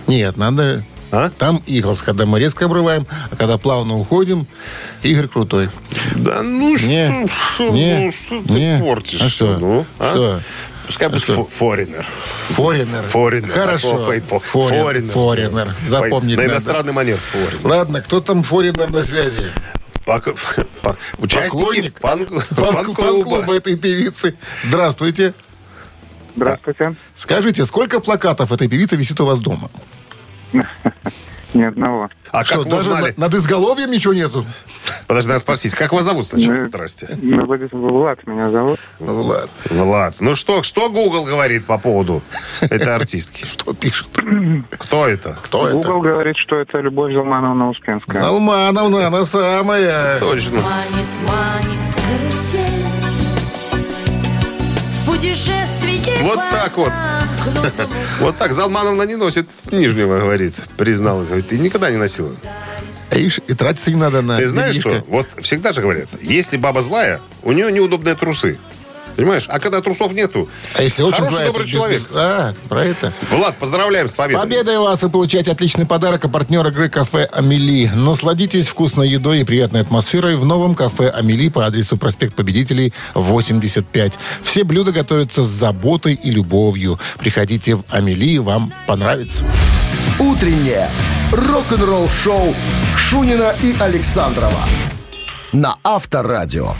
Нет, 0.07 0.38
надо 0.38 0.83
а? 1.15 1.29
Там 1.29 1.62
Иглс, 1.67 2.01
когда 2.01 2.25
мы 2.25 2.39
резко 2.39 2.65
обрываем, 2.65 3.05
а 3.29 3.36
когда 3.36 3.60
плавно 3.60 3.96
уходим, 3.98 4.48
Игорь 5.03 5.27
крутой. 5.27 5.70
Да 6.15 6.41
ну 6.41 6.75
что, 6.75 6.88
Не, 6.88 7.27
что, 7.27 7.70
не, 7.70 8.05
ну, 8.05 8.12
что 8.12 8.41
ты 8.41 8.53
не. 8.53 8.79
портишь? 8.79 9.22
А 9.22 9.29
что? 9.29 9.58
Ну, 9.60 9.86
а? 10.00 10.12
Что? 10.12 10.39
Пускай 10.88 11.10
будет 11.10 11.22
фо- 11.24 11.48
форинер. 11.48 12.03
Форинер. 12.50 13.03
Форинер. 13.03 13.51
Хорошо. 13.51 13.98
Форинер. 14.00 15.12
Форинер. 15.12 15.75
Запомнить 15.86 16.36
На 16.36 16.46
иностранный 16.46 16.93
манер 16.93 17.20
форинер. 17.20 17.60
Ладно, 17.63 18.01
кто 18.01 18.20
там 18.20 18.41
форинер 18.41 18.89
на 18.89 19.03
связи? 19.03 19.51
Пок- 20.08 20.36
по- 20.82 20.98
Участники 21.20 21.51
Поклонник? 21.51 22.00
фан- 22.00 22.27
Фан- 22.27 22.74
фан-клуба. 22.74 22.96
Фан-клуба 23.01 23.55
этой 23.55 23.77
певицы. 23.77 24.36
Здравствуйте. 24.63 25.36
Здравствуйте. 26.36 26.96
Скажите, 27.15 27.65
сколько 27.67 28.00
плакатов 28.00 28.51
этой 28.51 28.67
певицы 28.67 28.96
висит 28.96 29.22
у 29.22 29.25
вас 29.25 29.38
дома? 29.39 29.70
Ни 31.53 31.62
одного. 31.62 32.10
А 32.31 32.43
Что, 32.43 32.63
даже 32.63 32.89
узнали? 32.89 33.13
над 33.15 33.36
изголовьем 33.36 33.91
ничего 33.91 34.13
нету? 34.15 34.43
Подожди, 35.05 35.27
надо 35.29 35.39
спросить, 35.39 35.75
как 35.75 35.93
вас 35.93 36.03
зовут 36.05 36.25
сначала? 36.25 36.63
Здрасте. 36.63 37.15
Ну, 37.22 37.45
Влад 37.45 38.25
меня 38.25 38.50
зовут. 38.50 38.79
Ладно, 39.00 39.48
Влад. 39.69 40.15
Ну 40.19 40.33
что, 40.33 40.63
что 40.63 40.89
Google 40.89 41.25
говорит 41.25 41.65
по 41.65 41.77
поводу 41.77 42.24
этой 42.62 42.95
артистки? 42.95 43.45
что 43.45 43.74
пишет? 43.75 44.07
Кто 44.79 45.07
это? 45.07 45.38
Кто 45.43 45.67
это? 45.67 45.75
Google 45.77 46.01
говорит, 46.01 46.38
что 46.38 46.55
это 46.55 46.79
Любовь 46.79 47.13
Залмановна 47.13 47.69
Успенская. 47.69 48.24
Алмановна, 48.24 49.05
она 49.07 49.24
самая. 49.24 50.17
Точно. 50.19 50.60
Вот 56.22 56.39
так 56.51 56.77
вот. 56.77 56.91
Вот 58.19 58.38
так 58.38 58.53
Залмановна 58.53 59.03
не 59.03 59.15
носит 59.15 59.47
нижнего, 59.71 60.19
говорит. 60.19 60.55
Призналась. 60.77 61.27
Говорит, 61.27 61.47
ты 61.47 61.57
никогда 61.57 61.91
не 61.91 61.97
носила. 61.97 62.31
А 63.09 63.17
ишь, 63.17 63.39
и 63.47 63.53
тратиться 63.53 63.91
не 63.91 63.97
надо 63.97 64.21
на 64.21 64.38
Ты 64.38 64.47
знаешь 64.47 64.75
что? 64.75 65.03
Вот 65.07 65.27
всегда 65.41 65.71
же 65.71 65.81
говорят, 65.81 66.07
если 66.21 66.57
баба 66.57 66.81
злая, 66.81 67.21
у 67.43 67.51
нее 67.51 67.71
неудобные 67.71 68.15
трусы. 68.15 68.57
Понимаешь? 69.15 69.46
А 69.48 69.60
когда 69.60 69.82
трусов 69.82 70.13
нету, 70.13 70.50
А 70.75 70.82
если 70.84 71.03
очень 71.03 71.24
хороший, 71.24 71.46
добрый 71.46 71.67
человек. 71.67 72.00
без- 72.01 72.08
А, 72.15 72.53
про 72.70 72.84
это. 72.86 73.13
Влад, 73.32 73.55
поздравляем 73.58 74.08
с 74.08 74.13
победой. 74.13 74.41
Победой 74.41 74.77
вас! 74.79 75.01
Вы 75.01 75.10
получаете 75.10 75.51
отличный 75.51 75.86
подарок 75.86 76.25
от 76.25 76.32
партнера 76.32 76.70
игры 76.70 76.89
«Кафе 76.89 77.25
Амели». 77.32 77.89
Насладитесь 77.93 78.67
вкусной 78.67 79.10
едой 79.10 79.41
и 79.41 79.43
приятной 79.43 79.82
атмосферой 79.82 80.36
в 80.36 80.46
новом 80.46 80.75
кафе 80.75 81.10
Амели 81.10 81.50
по 81.50 81.65
адресу 81.65 81.98
проспект 81.98 82.34
Победителей, 82.36 82.93
85. 83.13 84.13
Все 84.43 84.63
блюда 84.63 84.91
готовятся 84.91 85.43
с 85.43 85.48
заботой 85.48 86.13
и 86.13 86.32
любовью. 86.32 87.00
Приходите 87.20 87.75
в 87.75 87.84
Амели, 87.89 88.38
вам 88.39 88.74
понравится. 88.88 89.46
Утреннее 90.20 90.89
рок-н-ролл-шоу 91.32 92.55
Шунина 92.98 93.53
и 93.62 93.75
Александрова 93.79 94.60
на 95.51 95.75
Авторадио. 95.84 96.75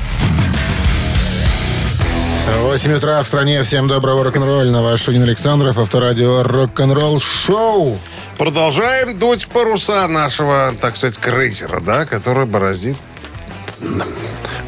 8 2.62 2.94
утра 2.94 3.22
в 3.22 3.28
стране. 3.28 3.64
Всем 3.64 3.88
доброго 3.88 4.24
рок-н-ролльного. 4.24 4.98
Шунин 4.98 5.24
Александров, 5.24 5.78
авторадио 5.78 6.44
«Рок-н-ролл 6.44 7.20
шоу». 7.20 8.00
Продолжаем 8.38 9.18
дуть 9.18 9.44
в 9.44 9.50
паруса 9.50 10.08
нашего, 10.08 10.74
так 10.80 10.98
сказать, 10.98 11.18
крейсера, 11.18 11.80
да, 11.80 12.06
который 12.06 12.46
бороздит 12.46 12.98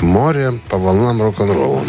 море 0.01 0.60
по 0.70 0.77
волнам 0.77 1.22
рок-н-ролла. 1.22 1.84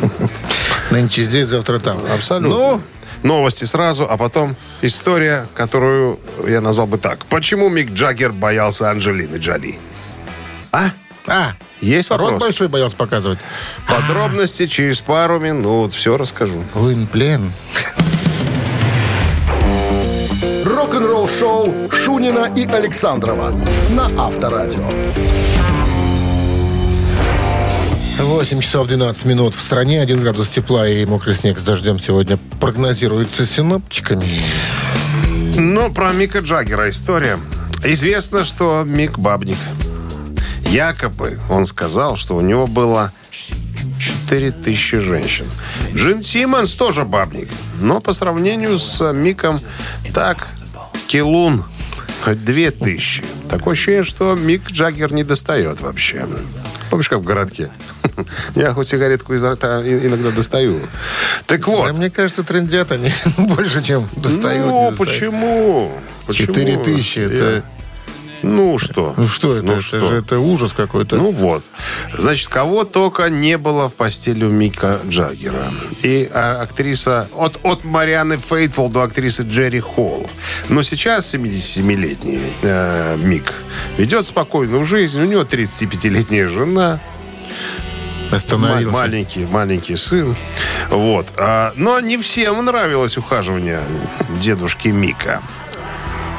Нынче 0.91 1.25
здесь, 1.25 1.49
завтра 1.49 1.79
там. 1.79 1.99
Абсолютно. 2.13 2.57
Ну, 2.57 2.83
Новости 3.23 3.65
сразу, 3.65 4.07
а 4.09 4.17
потом 4.17 4.57
история, 4.83 5.49
которую 5.55 6.19
я 6.47 6.61
назвал 6.61 6.87
бы 6.87 6.99
так. 6.99 7.25
Почему 7.27 7.69
Мик 7.69 7.91
Джаггер 7.91 8.33
боялся 8.33 8.91
Анджелины 8.91 9.37
Джоли? 9.37 9.79
А? 10.73 10.91
А, 11.27 11.53
Есть 11.81 12.11
рот 12.11 12.21
вопрос? 12.21 12.41
большой 12.41 12.69
боялся 12.69 12.97
показывать. 12.97 13.39
Подробности 13.89 14.67
через 14.67 15.01
пару 15.01 15.39
минут. 15.41 15.93
Все 15.93 16.17
расскажу. 16.17 16.63
Вин 16.75 17.07
плен. 17.07 17.53
Рок-н-ролл-шоу 20.65 21.91
Шунина 21.91 22.51
и 22.55 22.67
Александрова 22.67 23.53
на 23.91 24.07
Авторадио. 24.27 24.89
8 28.19 28.61
часов 28.61 28.87
12 28.87 29.25
минут. 29.27 29.55
В 29.55 29.61
стране 29.61 30.01
1 30.01 30.23
градус 30.23 30.49
тепла 30.49 30.89
и 30.89 31.05
мокрый 31.05 31.35
снег 31.35 31.59
с 31.59 31.63
дождем 31.63 31.99
сегодня 31.99 32.39
прогнозируется 32.61 33.45
синоптиками. 33.45 34.43
Ну, 35.57 35.93
про 35.93 36.13
Мика 36.13 36.39
Джаггера 36.41 36.91
история. 36.91 37.39
Известно, 37.85 38.45
что 38.45 38.83
Мик 38.85 39.19
бабник. 39.19 39.59
Якобы 40.71 41.39
он 41.49 41.65
сказал, 41.65 42.17
что 42.17 42.37
у 42.37 42.41
него 42.41 42.67
было 42.67 43.13
4000 43.31 44.99
женщин. 44.99 45.47
Джин 45.95 46.23
Симмонс 46.23 46.73
тоже 46.73 47.05
бабник. 47.05 47.49
Но 47.81 48.01
по 48.01 48.13
сравнению 48.13 48.79
с 48.79 49.13
Миком 49.13 49.61
так, 50.13 50.49
Килун 51.07 51.65
хоть 52.25 52.45
2000. 52.45 53.25
Такое 53.49 53.73
ощущение, 53.73 54.03
что 54.03 54.35
Мик 54.35 54.71
Джаггер 54.71 55.13
не 55.13 55.23
достает 55.23 55.81
вообще. 55.81 56.27
Помнишь, 56.91 57.09
как 57.09 57.21
в 57.21 57.25
городке? 57.25 57.71
Я 58.55 58.73
хоть 58.73 58.89
сигаретку 58.89 59.35
из 59.35 59.43
рта 59.43 59.83
иногда 59.83 60.31
достаю. 60.31 60.81
Так 61.47 61.67
вот. 61.67 61.87
Да, 61.87 61.93
мне 61.93 62.11
кажется, 62.11 62.43
трендят 62.43 62.93
они 62.93 63.13
больше, 63.37 63.83
чем 63.83 64.09
достают. 64.17 64.67
ну, 64.67 64.91
достают. 64.91 64.99
почему? 64.99 65.93
Почему? 66.27 66.55
4 66.55 66.77
тысячи, 66.79 67.19
это... 67.21 67.65
Ну 68.43 68.79
что? 68.79 69.15
Ну 69.17 69.27
что 69.29 69.57
это? 69.57 69.67
Ну 69.67 69.73
это 69.75 69.83
что? 69.83 70.01
же 70.01 70.17
это 70.17 70.39
ужас 70.39 70.73
какой-то. 70.73 71.17
Ну 71.17 71.31
вот. 71.33 71.65
Значит, 72.17 72.49
кого 72.49 72.85
только 72.85 73.29
не 73.29 73.59
было 73.59 73.89
в 73.89 73.95
постели 73.95 74.45
у 74.45 74.51
Мика 74.51 75.01
Джаггера. 75.09 75.71
И 76.03 76.29
а, 76.33 76.63
актриса... 76.63 77.29
От, 77.35 77.59
от 77.63 77.85
Марианы 77.85 78.39
Фейтфул 78.39 78.89
до 78.89 79.03
актрисы 79.03 79.43
Джерри 79.45 79.81
Холл. 79.81 80.29
Но 80.69 80.83
сейчас 80.83 81.35
77-летний 81.35 82.41
э, 82.63 83.17
Мик 83.19 83.53
ведет 83.97 84.27
спокойную 84.27 84.85
жизнь. 84.85 85.21
У 85.21 85.25
него 85.25 85.43
35-летняя 85.43 86.49
жена. 86.49 87.01
Остановился. 88.31 88.91
Ма- 88.91 89.01
Маленький, 89.01 89.47
маленький 89.47 89.97
сын. 89.97 90.35
Вот. 90.91 91.27
А, 91.39 91.73
но 91.77 92.01
не 92.01 92.19
всем 92.19 92.65
нравилось 92.65 93.17
ухаживание 93.17 93.81
дедушки 94.41 94.89
Мика. 94.89 95.43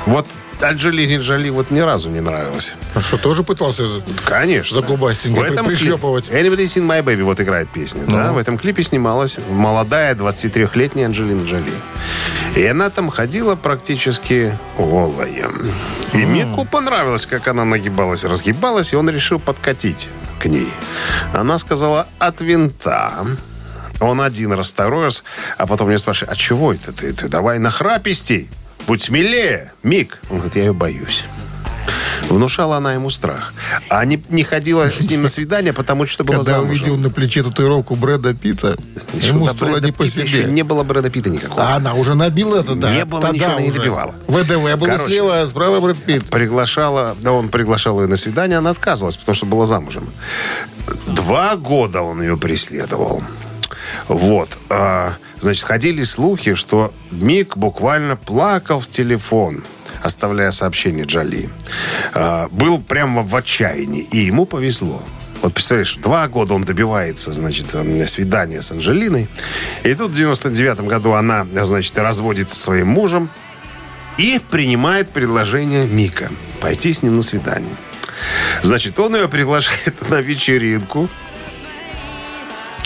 Вот 0.06 0.26
Анджелине 0.62 1.18
Джоли 1.18 1.50
вот 1.50 1.72
ни 1.72 1.80
разу 1.80 2.10
не 2.10 2.20
нравилось. 2.20 2.74
А 2.96 3.02
что, 3.02 3.18
тоже 3.18 3.44
пытался... 3.44 3.84
Конечно. 4.26 4.82
За 4.82 4.88
губастенько 4.88 5.40
В 5.40 5.44
этом 5.44 5.66
при- 5.66 5.76
пришлепывать. 5.76 6.30
клипе 6.30 6.48
Anybody 6.50 6.66
Seen 6.66 6.88
My 6.88 7.04
Baby 7.04 7.24
вот 7.24 7.40
играет 7.40 7.70
песня. 7.70 8.02
Да? 8.08 8.32
В 8.34 8.38
этом 8.38 8.58
клипе 8.58 8.84
снималась 8.84 9.40
молодая 9.50 10.16
23-летняя 10.16 11.06
Анджелина 11.06 11.44
Джоли. 11.46 11.72
И 12.56 12.66
она 12.66 12.90
там 12.90 13.10
ходила 13.10 13.56
практически 13.56 14.58
голая. 14.78 15.50
И 16.14 16.26
Мику 16.26 16.66
понравилось, 16.66 17.26
как 17.26 17.48
она 17.48 17.64
нагибалась, 17.66 18.24
разгибалась, 18.24 18.94
и 18.94 18.96
он 18.96 19.10
решил 19.10 19.40
подкатить 19.40 20.08
к 20.40 20.46
ней. 20.46 20.70
Она 21.34 21.60
сказала 21.60 22.08
«от 22.20 22.42
винта». 22.42 23.14
Он 24.00 24.22
один 24.22 24.54
раз, 24.54 24.70
второй 24.70 25.06
раз, 25.06 25.24
а 25.58 25.66
потом 25.66 25.88
меня 25.90 25.98
спрашивает, 25.98 26.32
а 26.32 26.36
чего 26.36 26.72
это 26.72 26.92
ты? 26.92 27.14
Ты 27.14 27.30
давай 27.30 27.58
нахрапистей, 27.58 28.48
будь 28.88 29.02
смелее, 29.04 29.72
Мик. 29.84 30.20
Он 30.30 30.38
говорит, 30.38 30.56
я 30.56 30.64
ее 30.66 30.74
боюсь. 30.74 31.24
Внушала 32.30 32.78
она 32.78 32.94
ему 32.94 33.10
страх. 33.10 33.54
А 33.90 34.04
не, 34.04 34.22
не 34.30 34.44
ходила 34.44 34.90
с 34.90 35.10
ним 35.10 35.22
на 35.22 35.30
свидание, 35.30 35.72
потому 35.72 36.06
что 36.08 36.24
была 36.26 36.40
Когда 36.40 36.56
замужем. 36.56 36.72
увидел 36.72 36.98
на 36.98 37.10
плече 37.10 37.42
татуировку 37.44 37.96
Брэда 37.96 38.34
Питта, 38.34 38.76
Еще 39.14 39.28
ему 39.30 39.46
стало 39.48 39.72
Брэда 39.72 39.86
не 39.86 39.92
по 39.94 40.04
Питта 40.04 40.22
еще 40.22 40.42
себе. 40.42 40.52
Не 40.52 40.64
было 40.64 40.84
Брэда 40.84 41.10
Питта 41.10 41.30
никакого. 41.30 41.62
А 41.64 41.76
она 41.76 41.94
уже 41.94 42.16
набила 42.16 42.58
это, 42.60 42.76
да? 42.76 42.94
Не 42.94 43.06
было, 43.06 43.22
Тогда 43.22 43.36
ничего 43.36 43.52
она 43.52 43.62
не 43.62 43.70
уже. 43.70 43.80
добивала. 43.80 44.16
ВДВ 44.28 44.76
было 44.78 44.88
Короче. 44.88 45.06
слева, 45.06 45.42
а 45.42 45.48
справа 45.48 45.80
Брэд 45.80 45.98
Питт. 46.04 46.26
приглашала, 46.26 47.16
да, 47.22 47.32
он 47.32 47.48
приглашал 47.50 48.02
ее 48.02 48.08
на 48.08 48.18
свидание, 48.18 48.58
она 48.58 48.72
отказывалась, 48.72 49.16
потому 49.16 49.36
что 49.36 49.46
была 49.46 49.66
замужем. 49.66 50.10
Два 51.06 51.56
года 51.56 52.02
он 52.02 52.22
ее 52.22 52.36
преследовал. 52.36 53.24
Вот. 54.10 54.58
А, 54.70 55.14
значит, 55.40 55.64
ходили 55.64 56.04
слухи, 56.04 56.54
что 56.54 56.94
Мик 57.12 57.58
буквально 57.58 58.16
плакал 58.16 58.80
в 58.80 58.88
телефон, 58.88 59.64
оставляя 60.02 60.52
сообщение 60.52 61.06
Джоли. 61.06 61.50
А, 62.14 62.48
был 62.52 62.80
прямо 62.80 63.24
в 63.24 63.36
отчаянии, 63.36 64.02
и 64.12 64.18
ему 64.18 64.46
повезло. 64.46 65.02
Вот 65.42 65.54
представляешь, 65.54 65.96
два 65.98 66.28
года 66.28 66.56
он 66.56 66.64
добивается, 66.64 67.32
значит, 67.32 67.68
э, 67.74 68.08
свидания 68.08 68.62
с 68.62 68.72
Анжелиной. 68.72 69.28
И 69.84 69.94
тут 69.94 70.12
в 70.12 70.16
99 70.16 70.82
году 70.82 71.14
она, 71.14 71.46
значит, 71.64 71.98
разводится 71.98 72.56
со 72.56 72.64
своим 72.64 72.88
мужем, 72.88 73.30
и 74.18 74.40
принимает 74.50 75.10
предложение 75.10 75.86
Мика 75.86 76.30
пойти 76.60 76.92
с 76.92 77.04
ним 77.04 77.18
на 77.18 77.22
свидание. 77.22 77.76
Значит, 78.64 79.00
он 79.00 79.16
ее 79.16 79.30
приглашает 79.30 79.96
на 80.10 80.22
вечеринку. 80.22 81.08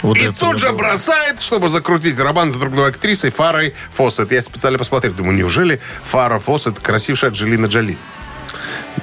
Вот 0.01 0.17
и 0.17 0.27
тут 0.31 0.59
же 0.59 0.69
было. 0.69 0.77
бросает, 0.77 1.41
чтобы 1.41 1.69
закрутить 1.69 2.17
роман 2.19 2.51
с 2.51 2.55
другой 2.55 2.89
актрисой 2.89 3.29
Фарой 3.29 3.73
Фоссет. 3.93 4.31
Я 4.31 4.41
специально 4.41 4.77
посмотрел, 4.77 5.13
думаю, 5.13 5.37
неужели 5.37 5.79
Фара 6.03 6.39
Фоссет 6.39 6.79
красившая 6.79 7.29
Анджелина 7.29 7.67
Джоли? 7.67 7.97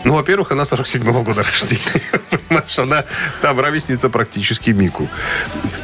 Ну, 0.04 0.14
во-первых, 0.14 0.52
она 0.52 0.64
47-го 0.64 1.22
года 1.22 1.42
рождения. 1.42 1.82
Понимаешь, 2.48 2.78
она 2.78 3.04
там 3.40 3.58
ровесница 3.58 4.10
практически 4.10 4.70
Мику. 4.70 5.08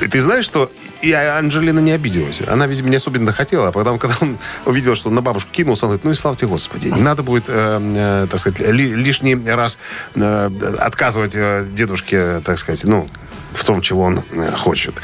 И 0.01 0.07
ты 0.07 0.21
знаешь, 0.21 0.45
что 0.45 0.71
и 1.01 1.13
Анджелина 1.13 1.81
не 1.81 1.93
обиделась. 1.93 2.43
Она, 2.47 2.67
видимо, 2.67 2.89
не 2.91 2.97
особенно 2.97 3.33
хотела. 3.33 3.69
А 3.69 3.73
потом, 3.73 3.99
когда 4.01 4.17
он 4.21 4.39
увидел, 4.67 4.95
что 4.95 5.09
он 5.09 5.15
на 5.15 5.23
бабушку 5.23 5.51
кинулся, 5.53 5.87
он 5.87 5.91
говорит, 5.91 6.05
ну 6.05 6.11
и 6.11 6.15
слава 6.15 6.37
тебе, 6.37 6.49
Господи. 6.49 6.89
Не 6.89 7.01
надо 7.01 7.23
будет, 7.23 7.45
э, 7.49 7.81
э, 7.81 8.27
так 8.31 8.41
сказать, 8.41 8.61
ли- 8.61 8.95
лишний 8.95 9.37
раз 9.37 9.79
э, 10.15 10.51
отказывать 10.79 11.35
э, 11.35 11.67
дедушке, 11.71 12.41
так 12.41 12.59
сказать, 12.59 12.85
ну, 12.85 13.09
в 13.55 13.65
том, 13.65 13.81
чего 13.81 14.03
он 14.03 14.23
э, 14.31 14.51
хочет. 14.53 14.95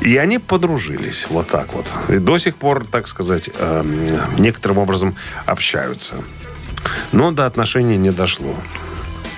И 0.00 0.16
они 0.16 0.38
подружились 0.38 1.26
вот 1.30 1.48
так 1.48 1.72
вот. 1.72 1.86
И 2.08 2.18
до 2.18 2.38
сих 2.38 2.56
пор, 2.56 2.86
так 2.86 3.08
сказать, 3.08 3.50
э, 3.56 3.82
некоторым 4.38 4.78
образом 4.78 5.16
общаются. 5.46 6.16
Но 7.12 7.32
до 7.32 7.46
отношений 7.46 7.96
не 7.96 8.10
дошло. 8.10 8.54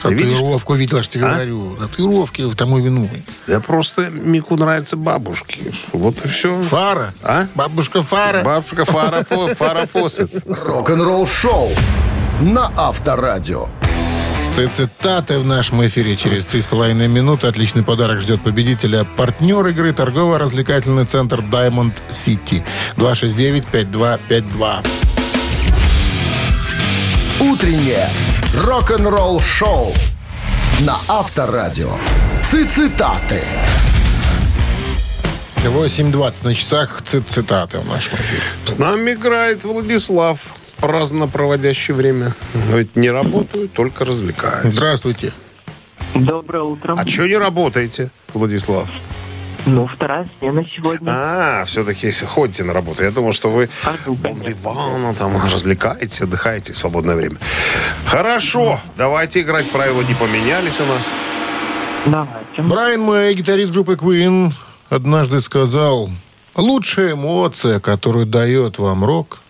Ты 0.02 0.14
видишь? 0.14 0.32
Татуировку 0.34 0.74
видел, 0.74 1.02
что 1.02 1.14
тебе 1.14 1.26
А? 1.26 1.34
говорю. 1.34 1.76
Татуировки 1.76 2.50
тому 2.54 2.78
вину. 2.78 3.08
Да 3.46 3.60
просто 3.60 4.10
Мику 4.10 4.56
нравятся 4.56 4.96
бабушки. 4.96 5.72
Вот 5.92 6.24
и 6.24 6.28
все. 6.28 6.60
Фара. 6.62 7.14
А? 7.22 7.46
Бабушка 7.54 8.02
Фара. 8.02 8.42
Бабушка 8.42 8.84
Фара, 8.84 9.24
Фара 9.54 9.86
Фоссет. 9.86 10.44
Рок-н-ролл 10.46 11.26
шоу 11.26 11.70
на 12.40 12.70
Авторадио. 12.76 13.68
Цитаты 14.54 15.38
в 15.38 15.44
нашем 15.44 15.86
эфире 15.86 16.16
через 16.16 16.46
3,5 16.48 16.94
минуты. 17.08 17.46
Отличный 17.46 17.82
подарок 17.82 18.20
ждет 18.22 18.42
победителя. 18.42 19.04
Партнер 19.04 19.66
игры 19.66 19.92
торгово-развлекательный 19.92 21.04
центр 21.04 21.40
Diamond 21.40 21.94
City. 22.10 22.62
269-5252. 22.96 24.86
Утреннее 27.40 28.08
рок-н-ролл 28.64 29.40
шоу 29.42 29.92
на 30.80 30.96
Авторадио. 31.08 31.92
Цитаты. 32.50 33.44
8.20 35.64 36.44
на 36.44 36.54
часах. 36.54 37.02
Цит- 37.02 37.28
Цитаты 37.28 37.78
в 37.78 37.86
нашем 37.86 38.14
эфире. 38.14 38.40
С 38.64 38.78
нами 38.78 39.12
играет 39.12 39.64
Владислав, 39.64 40.38
праздно 40.80 41.28
проводящий 41.28 41.94
время. 41.94 42.34
Говорит, 42.68 42.96
не 42.96 43.10
работаю, 43.10 43.68
только 43.68 44.04
развлекаюсь. 44.04 44.74
Здравствуйте. 44.74 45.32
Доброе 46.14 46.62
утро. 46.62 46.94
А 46.98 47.06
что 47.06 47.26
не 47.26 47.36
работаете, 47.36 48.10
Владислав? 48.32 48.88
Ну, 49.66 49.88
вторая 49.88 50.30
смена 50.38 50.64
сегодня. 50.64 51.10
А, 51.10 51.64
все-таки 51.64 52.10
ходите 52.12 52.62
на 52.62 52.72
работу. 52.72 53.02
Я 53.02 53.10
думал, 53.10 53.32
что 53.32 53.50
вы 53.50 53.68
конечно. 53.82 54.46
дивана, 54.46 55.12
там 55.14 55.32
развлекаетесь, 55.52 56.22
отдыхаете 56.22 56.72
в 56.72 56.76
свободное 56.76 57.16
время. 57.16 57.36
Хорошо, 58.06 58.78
давайте 58.96 59.40
играть. 59.40 59.68
Правила 59.70 60.02
не 60.02 60.14
поменялись 60.14 60.78
у 60.78 60.84
нас. 60.84 61.10
Давайте. 62.06 62.62
Брайан 62.62 63.00
Мэй, 63.00 63.34
гитарист 63.34 63.72
группы 63.72 63.94
Queen, 63.94 64.52
однажды 64.88 65.40
сказал, 65.40 66.10
лучшая 66.54 67.14
эмоция, 67.14 67.80
которую 67.80 68.26
дает 68.26 68.78
вам 68.78 69.04
рок, 69.04 69.40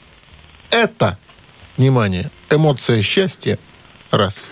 это, 0.77 1.19
внимание, 1.77 2.31
эмоция 2.51 3.03
счастья, 3.03 3.59
раз, 4.11 4.51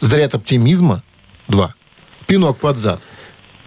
заряд 0.00 0.34
оптимизма, 0.34 1.02
два, 1.48 1.74
пинок 2.26 2.58
под 2.58 2.78
зад. 2.78 3.00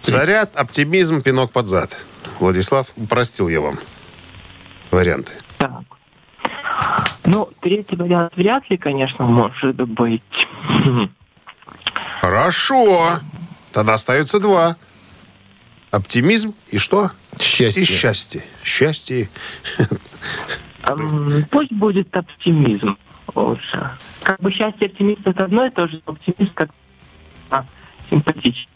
Заряд, 0.00 0.56
оптимизм, 0.56 1.22
пинок 1.22 1.52
под 1.52 1.66
зад. 1.66 1.96
Владислав, 2.38 2.88
простил 3.08 3.48
я 3.48 3.60
вам 3.60 3.78
варианты. 4.90 5.32
Так. 5.58 5.82
Ну, 7.24 7.50
третий 7.60 7.96
вариант 7.96 8.32
вряд 8.36 8.70
ли, 8.70 8.78
конечно, 8.78 9.24
может 9.26 9.76
быть. 9.76 10.22
Хорошо. 12.20 13.20
Тогда 13.72 13.94
остается 13.94 14.38
два. 14.40 14.76
Оптимизм 15.90 16.54
и 16.68 16.78
что? 16.78 17.10
Счастье. 17.40 17.82
И 17.82 17.86
счастье. 17.86 18.44
Счастье. 18.64 19.28
Эм, 20.88 21.44
Пусть 21.50 21.72
будет 21.72 22.14
оптимизм 22.16 22.96
лучше. 23.34 23.90
Как 24.22 24.40
бы 24.40 24.50
счастье 24.52 24.86
оптимист 24.86 25.20
это 25.24 25.44
одно 25.44 25.66
и 25.66 25.70
то 25.70 25.86
же, 25.88 26.00
но 26.06 26.12
оптимист 26.12 26.52
как 26.54 26.70
а, 27.50 27.64
симпатичный. 28.10 28.68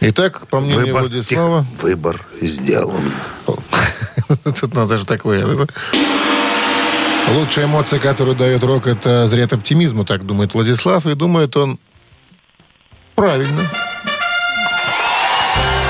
Итак, 0.00 0.46
по 0.48 0.60
мнению 0.60 0.86
Выбор, 0.86 1.00
Владислава, 1.02 1.64
тихо. 1.64 1.82
Выбор 1.82 2.20
сделан. 2.40 3.02
тут 4.60 4.74
надо 4.74 4.96
же 4.96 5.04
такое. 5.04 5.44
Лучшая 7.28 7.66
эмоция, 7.66 7.98
которую 7.98 8.36
дает 8.36 8.62
рок, 8.62 8.86
это 8.86 9.26
заряд 9.26 9.52
оптимизма, 9.52 10.04
так 10.04 10.24
думает 10.24 10.54
Владислав, 10.54 11.04
и 11.06 11.14
думает 11.14 11.56
он 11.56 11.78
правильно. 13.14 13.60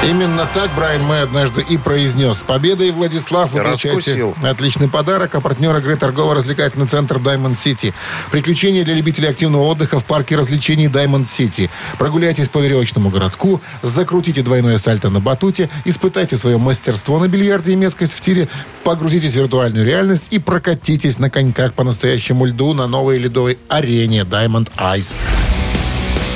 Именно 0.04 0.48
так 0.54 0.70
Брайан 0.76 1.02
Мэй 1.02 1.24
однажды 1.24 1.64
и 1.68 1.76
произнес. 1.76 2.38
С 2.38 2.42
победой, 2.42 2.92
Владислав, 2.92 3.50
вы 3.50 3.62
получаете 3.62 4.32
отличный 4.44 4.88
подарок, 4.88 5.34
а 5.34 5.40
партнер 5.40 5.76
игры 5.76 5.96
торгово-развлекательный 5.96 6.87
центр 6.87 7.16
Diamond 7.16 7.54
City. 7.54 7.92
Приключения 8.30 8.84
для 8.84 8.94
любителей 8.94 9.28
активного 9.28 9.64
отдыха 9.64 9.98
в 9.98 10.04
парке 10.04 10.37
развлечений 10.37 10.87
Diamond 10.87 11.24
City. 11.24 11.68
Прогуляйтесь 11.98 12.48
по 12.48 12.58
веревочному 12.58 13.11
городку, 13.11 13.61
закрутите 13.82 14.42
двойное 14.42 14.78
сальто 14.78 15.11
на 15.11 15.18
батуте, 15.18 15.68
испытайте 15.84 16.37
свое 16.37 16.58
мастерство 16.58 17.18
на 17.18 17.26
бильярде 17.26 17.72
и 17.72 17.76
меткость 17.76 18.14
в 18.14 18.20
тире, 18.20 18.48
погрузитесь 18.84 19.32
в 19.32 19.37
виртуальную 19.37 19.84
реальность 19.84 20.26
и 20.30 20.38
прокатитесь 20.38 21.18
на 21.18 21.28
коньках 21.28 21.74
по 21.74 21.82
настоящему 21.82 22.44
льду 22.44 22.72
на 22.72 22.87
новой 22.87 23.18
ледовой 23.18 23.58
арене 23.68 24.20
Diamond 24.20 24.70
Ice. 24.78 25.16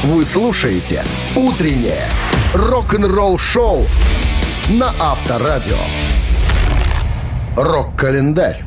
Вы 0.02 0.24
слушаете 0.24 1.04
«Утреннее 1.36 2.08
рок-н-ролл 2.54 3.38
шоу» 3.38 3.86
на 4.68 4.92
Авторадио. 5.00 5.76
Рок-календарь. 7.56 8.64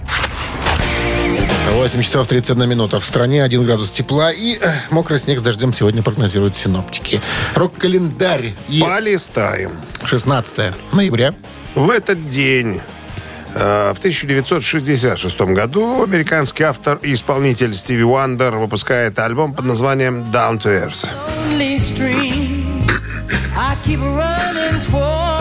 8 1.72 2.02
часов 2.02 2.28
31 2.28 2.70
минута. 2.70 3.00
В 3.00 3.06
стране 3.06 3.44
1 3.44 3.66
градус 3.66 3.92
тепла 3.92 4.32
и 4.32 4.58
э, 4.62 4.74
мокрый 4.92 5.20
снег 5.20 5.40
с 5.40 5.42
дождем 5.42 5.74
сегодня 5.74 6.04
прогнозируют 6.04 6.56
синоптики. 6.56 7.22
Рок-календарь. 7.56 8.54
Е- 8.68 8.82
Полистаем. 8.84 9.72
16 10.04 10.74
ноября. 10.94 11.34
В 11.74 11.90
этот 11.90 12.30
день, 12.30 12.82
э, 13.56 13.94
в 13.96 14.00
1966 14.00 15.54
году, 15.54 16.04
американский 16.04 16.64
автор 16.64 17.00
и 17.02 17.14
исполнитель 17.14 17.74
Стиви 17.74 18.04
Уандер 18.04 18.58
выпускает 18.58 19.18
альбом 19.20 19.54
под 19.54 19.66
названием 19.66 20.26
«Down 20.32 20.60
to 20.60 20.86
Earth». 20.86 21.08
I 23.58 23.80
keep 23.82 24.02
running 24.02 24.82
toward. 24.82 25.35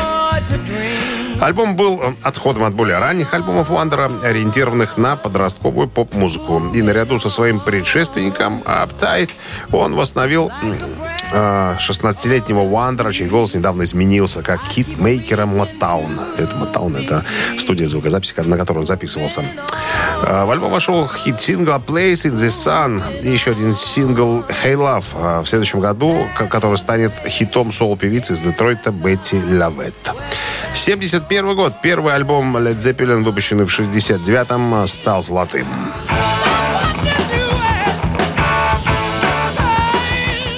Альбом 1.45 1.77
был 1.77 2.01
э, 2.03 2.15
отходом 2.23 2.65
от 2.65 2.73
более 2.73 2.99
ранних 2.99 3.35
альбомов 3.35 3.71
Уандера, 3.71 4.11
ориентированных 4.23 4.97
на 4.97 5.15
подростковую 5.17 5.89
поп-музыку. 5.89 6.63
И 6.73 6.81
наряду 6.81 7.19
со 7.19 7.29
своим 7.29 7.61
предшественником 7.61 8.63
Uptight 8.65 9.29
он 9.71 9.95
восстановил 9.95 10.51
м, 10.63 10.75
э, 11.33 11.77
16-летнего 11.79 12.61
Уандера, 12.61 13.13
чей 13.13 13.27
голос 13.29 13.55
недавно 13.55 13.83
изменился, 13.83 14.41
как 14.43 14.61
хитмейкера 14.71 15.45
Motown. 15.45 16.19
Это 16.39 16.57
Motown, 16.57 17.05
это 17.05 17.23
студия 17.59 17.87
звукозаписи, 17.89 18.33
на 18.41 18.57
которой 18.57 18.79
он 18.79 18.87
записывался. 18.87 19.45
Э, 20.23 20.47
В 20.47 20.51
альбом 20.51 20.71
вошел 20.73 21.07
хит-сингл 21.09 21.73
Place 21.87 22.25
in 22.25 22.37
the 22.37 22.49
Sun 22.49 23.03
и 23.23 23.29
еще 23.31 23.51
один 23.51 23.75
сингл 23.75 24.41
Hey 24.65 24.77
Love 24.77 25.43
в 25.43 25.47
следующем 25.47 25.81
году, 25.81 26.27
ко- 26.39 26.47
который 26.47 26.79
станет 26.79 27.13
хитом 27.29 27.71
соло-певицы 27.71 28.33
из 28.33 28.41
Детройта 28.41 28.93
Бетти 28.93 29.39
Лавет. 29.39 29.95
71 30.75 31.55
год. 31.55 31.75
Первый 31.83 32.15
альбом 32.15 32.57
Led 32.57 32.79
Zeppelin, 32.79 33.23
выпущенный 33.23 33.65
в 33.65 33.79
69-м, 33.79 34.87
стал 34.87 35.23
золотым. 35.23 35.67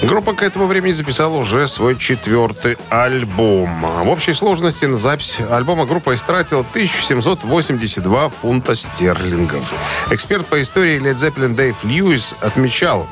Группа 0.07 0.33
к 0.33 0.41
этому 0.41 0.67
времени 0.67 0.93
записала 0.93 1.35
уже 1.35 1.67
свой 1.67 1.97
четвертый 1.97 2.77
альбом. 2.89 3.81
В 3.81 4.09
общей 4.09 4.33
сложности 4.33 4.85
на 4.85 4.95
запись 4.95 5.39
альбома 5.51 5.85
группа 5.85 6.15
истратила 6.15 6.61
1782 6.61 8.29
фунта 8.29 8.75
стерлингов. 8.75 9.63
Эксперт 10.09 10.45
по 10.45 10.61
истории 10.61 11.01
Led 11.01 11.15
Zeppelin 11.15 11.55
Дэйв 11.55 11.83
Льюис 11.83 12.35
отмечал, 12.39 13.05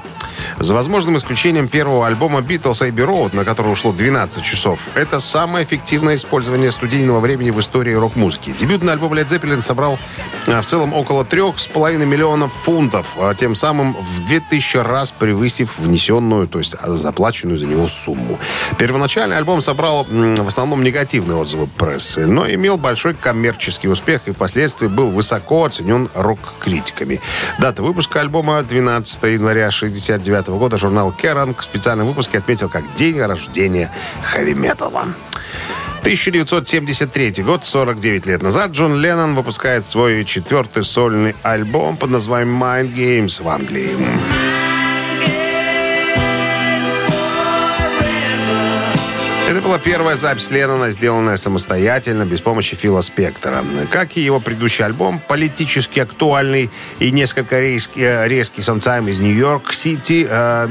за 0.60 0.74
возможным 0.74 1.18
исключением 1.18 1.68
первого 1.68 2.08
альбома 2.08 2.40
Beatles 2.40 2.82
Abbey 2.82 3.06
Road, 3.06 3.36
на 3.36 3.44
который 3.46 3.72
ушло 3.72 3.92
12 3.92 4.44
часов, 4.44 4.80
это 4.96 5.20
самое 5.20 5.66
эффективное 5.66 6.16
использование 6.16 6.72
студийного 6.72 7.20
времени 7.20 7.52
в 7.52 7.60
истории 7.60 7.94
рок-музыки. 7.94 8.52
Дебютный 8.52 8.94
альбом 8.94 9.14
Led 9.14 9.28
Zeppelin 9.28 9.62
собрал 9.62 10.00
а, 10.48 10.62
в 10.62 10.66
целом 10.66 10.94
около 10.94 11.26
трех 11.26 11.60
с 11.60 11.68
половиной 11.68 12.06
миллионов 12.06 12.54
фунтов, 12.54 13.06
а 13.18 13.34
тем 13.34 13.56
самым 13.56 13.94
в 13.94 14.26
2000 14.28 14.78
раз 14.78 15.12
превысив 15.12 15.78
внесенную, 15.78 16.48
то 16.48 16.60
есть 16.60 16.76
а, 16.82 16.92
заплаченную 16.96 17.58
за 17.58 17.66
него 17.66 17.88
сумму. 17.88 18.40
Первоначальный 18.78 19.38
альбом 19.38 19.62
собрал 19.62 20.06
в 20.10 20.48
основном 20.48 20.84
негативные 20.84 21.38
отзывы 21.38 21.68
прессы, 21.68 22.26
но 22.26 22.50
имел 22.50 22.78
большой 22.78 23.14
коммерческий 23.14 23.88
успех 23.88 24.22
и 24.26 24.32
впоследствии 24.32 24.88
был 24.88 25.12
высоко 25.12 25.66
оценен 25.66 26.10
рок-критиками. 26.14 27.20
Дата 27.60 27.84
выпуска 27.84 28.22
альбома 28.22 28.62
12 28.64 29.24
января 29.24 29.70
1969 30.46 30.48
года 30.60 30.78
журнал 30.78 31.14
Kerrang 31.18 31.56
в 31.58 31.64
специальном 31.64 32.08
выпуске 32.08 32.38
отметил 32.38 32.70
как 32.70 32.84
день 32.96 33.20
рождения 33.20 33.92
хэви-металла. 34.24 35.08
1973 36.02 37.44
год, 37.44 37.64
49 37.64 38.26
лет 38.28 38.44
назад, 38.44 38.72
Джон 38.72 39.00
Леннон 39.00 39.34
выпускает 39.34 39.88
свой 39.88 40.24
четвертый 40.24 40.84
сольный 40.84 41.36
альбом 41.42 41.98
под 41.98 42.12
названием 42.12 42.62
Mind 42.62 42.94
Games 42.94 43.42
в 43.42 43.50
Англии. 43.50 43.90
Была 49.66 49.80
первая 49.80 50.16
запись 50.16 50.52
Леннона, 50.52 50.92
сделанная 50.92 51.38
самостоятельно, 51.38 52.24
без 52.26 52.40
помощи 52.40 52.76
Фила 52.76 53.02
Спектора. 53.02 53.64
Как 53.90 54.16
и 54.16 54.22
его 54.22 54.40
предыдущий 54.40 54.86
альбом, 54.86 55.20
политически 55.20 56.00
актуальный 56.00 56.70
и 57.00 57.12
несколько 57.12 57.60
резкий, 57.60 58.02
э, 58.02 58.28
резкий 58.28 58.62
«Sometime 58.62 59.10
из 59.10 59.22
Нью-Йорк 59.22 59.74
Сити», 59.74 60.28
э, 60.30 60.68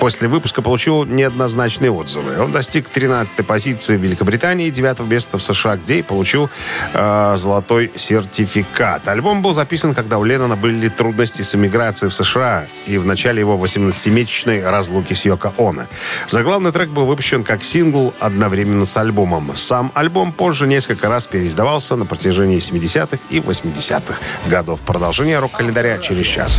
После 0.00 0.28
выпуска 0.28 0.62
получил 0.62 1.04
неоднозначные 1.04 1.90
отзывы. 1.90 2.40
Он 2.40 2.52
достиг 2.52 2.88
13-й 2.88 3.44
позиции 3.44 3.98
в 3.98 4.00
Великобритании 4.00 4.68
и 4.68 4.70
9 4.70 5.00
места 5.00 5.36
в 5.36 5.42
США, 5.42 5.76
где 5.76 5.98
и 5.98 6.02
получил 6.02 6.48
э, 6.94 7.34
золотой 7.36 7.92
сертификат. 7.94 9.06
Альбом 9.08 9.42
был 9.42 9.52
записан, 9.52 9.94
когда 9.94 10.16
у 10.16 10.24
Леннона 10.24 10.56
были 10.56 10.88
трудности 10.88 11.42
с 11.42 11.54
эмиграцией 11.54 12.08
в 12.08 12.14
США 12.14 12.66
и 12.86 12.96
в 12.96 13.04
начале 13.04 13.40
его 13.40 13.62
18-месячной 13.62 14.66
разлуки 14.68 15.12
с 15.12 15.26
Йоко 15.26 15.52
Оно. 15.58 15.82
Заглавный 16.28 16.72
трек 16.72 16.88
был 16.88 17.04
выпущен 17.04 17.44
как 17.44 17.62
сингл 17.62 18.14
одновременно 18.20 18.86
с 18.86 18.96
альбомом. 18.96 19.54
Сам 19.56 19.92
альбом 19.92 20.32
позже 20.32 20.66
несколько 20.66 21.10
раз 21.10 21.26
переиздавался 21.26 21.96
на 21.96 22.06
протяжении 22.06 22.58
70-х 22.58 23.18
и 23.28 23.40
80-х 23.40 24.14
годов. 24.46 24.80
Продолжение 24.80 25.38
рок-календаря 25.40 25.98
через 25.98 26.24
час. 26.24 26.58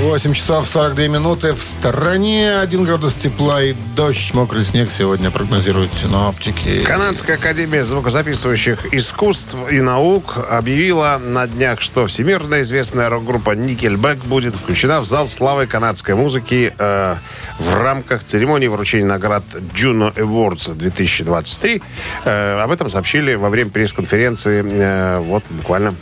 8 0.00 0.32
часов 0.32 0.68
42 0.68 1.08
минуты. 1.08 1.54
В 1.54 1.62
стороне 1.62 2.60
1 2.60 2.84
градус 2.84 3.14
тепла 3.14 3.62
и 3.62 3.74
дождь, 3.96 4.32
мокрый 4.32 4.64
снег 4.64 4.90
сегодня 4.92 5.30
прогнозируют 5.30 5.92
синоптики. 5.92 6.84
Канадская 6.84 7.36
академия 7.36 7.82
звукозаписывающих 7.84 8.94
искусств 8.94 9.56
и 9.70 9.80
наук 9.80 10.36
объявила 10.50 11.20
на 11.22 11.48
днях, 11.48 11.80
что 11.80 12.06
всемирно 12.06 12.62
известная 12.62 13.08
рок-группа 13.08 13.54
Nickelback 13.56 14.26
будет 14.26 14.54
включена 14.54 15.00
в 15.00 15.04
зал 15.04 15.26
славы 15.26 15.66
канадской 15.66 16.14
музыки 16.14 16.72
э, 16.78 17.16
в 17.58 17.74
рамках 17.74 18.22
церемонии 18.22 18.68
вручения 18.68 19.06
наград 19.06 19.42
Juno 19.74 20.14
Awards 20.14 20.74
2023. 20.74 21.82
Э, 22.24 22.60
об 22.60 22.70
этом 22.70 22.88
сообщили 22.88 23.34
во 23.34 23.50
время 23.50 23.70
пресс-конференции 23.70 24.64
э, 24.64 25.18
вот 25.18 25.42
буквально 25.50 25.94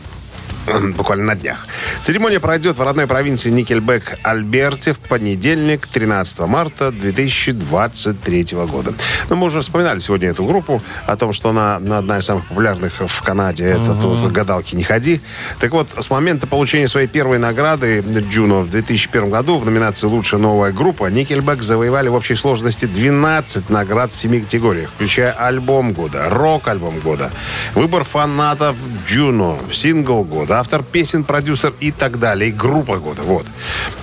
буквально 0.97 1.25
на 1.25 1.35
днях. 1.35 1.65
Церемония 2.03 2.41
пройдет 2.41 2.79
в 2.79 2.83
родной 2.83 3.07
провинции 3.07 3.51
Никельбек 3.51 4.19
Альберте 4.23 4.93
в 4.93 4.99
понедельник, 4.99 5.87
13 5.87 6.41
марта 6.41 6.91
2023 6.91 8.47
года. 8.67 8.95
Но 9.29 9.37
мы 9.37 9.47
уже 9.47 9.61
вспоминали 9.61 9.99
сегодня 10.01 10.31
эту 10.31 10.45
группу, 10.45 10.83
о 11.07 11.17
том, 11.17 11.33
что 11.33 11.51
она, 11.51 11.77
она 11.77 11.99
одна 11.99 12.19
из 12.19 12.25
самых 12.25 12.47
популярных 12.47 13.01
в 13.07 13.23
Канаде. 13.23 13.65
Это 13.65 13.95
тут 13.95 14.31
«Гадалки 14.33 14.75
не 14.75 14.83
ходи». 14.83 15.21
Так 15.61 15.73
вот, 15.73 15.89
с 15.99 16.11
момента 16.11 16.47
получения 16.47 16.89
своей 16.89 17.07
первой 17.07 17.39
награды 17.39 18.01
Juno 18.01 18.61
в 18.61 18.71
2001 18.71 19.31
году 19.31 19.59
в 19.59 19.65
номинации 19.65 20.07
«Лучшая 20.07 20.41
новая 20.41 20.73
группа» 20.73 21.07
Nickelback 21.07 21.63
завоевали 21.63 22.09
в 22.09 22.15
общей 22.15 22.35
сложности 22.35 22.87
12 22.87 23.71
наград 23.71 24.13
в 24.13 24.17
7 24.17 24.43
категориях, 24.43 24.91
включая 24.95 25.33
альбом 25.33 25.93
года, 25.93 26.29
рок-альбом 26.29 27.01
года, 27.01 27.31
выбор 27.75 28.05
фанатов 28.05 28.77
Juno, 29.07 29.59
сингл 29.71 30.25
года, 30.25 30.56
автор 30.57 30.83
песен, 30.83 31.25
продюсер 31.25 31.73
и 31.81 31.91
так 31.93 32.19
далее, 32.19 32.51
и 32.51 32.53
группа 32.53 32.97
года. 32.97 33.23
Вот. 33.23 33.47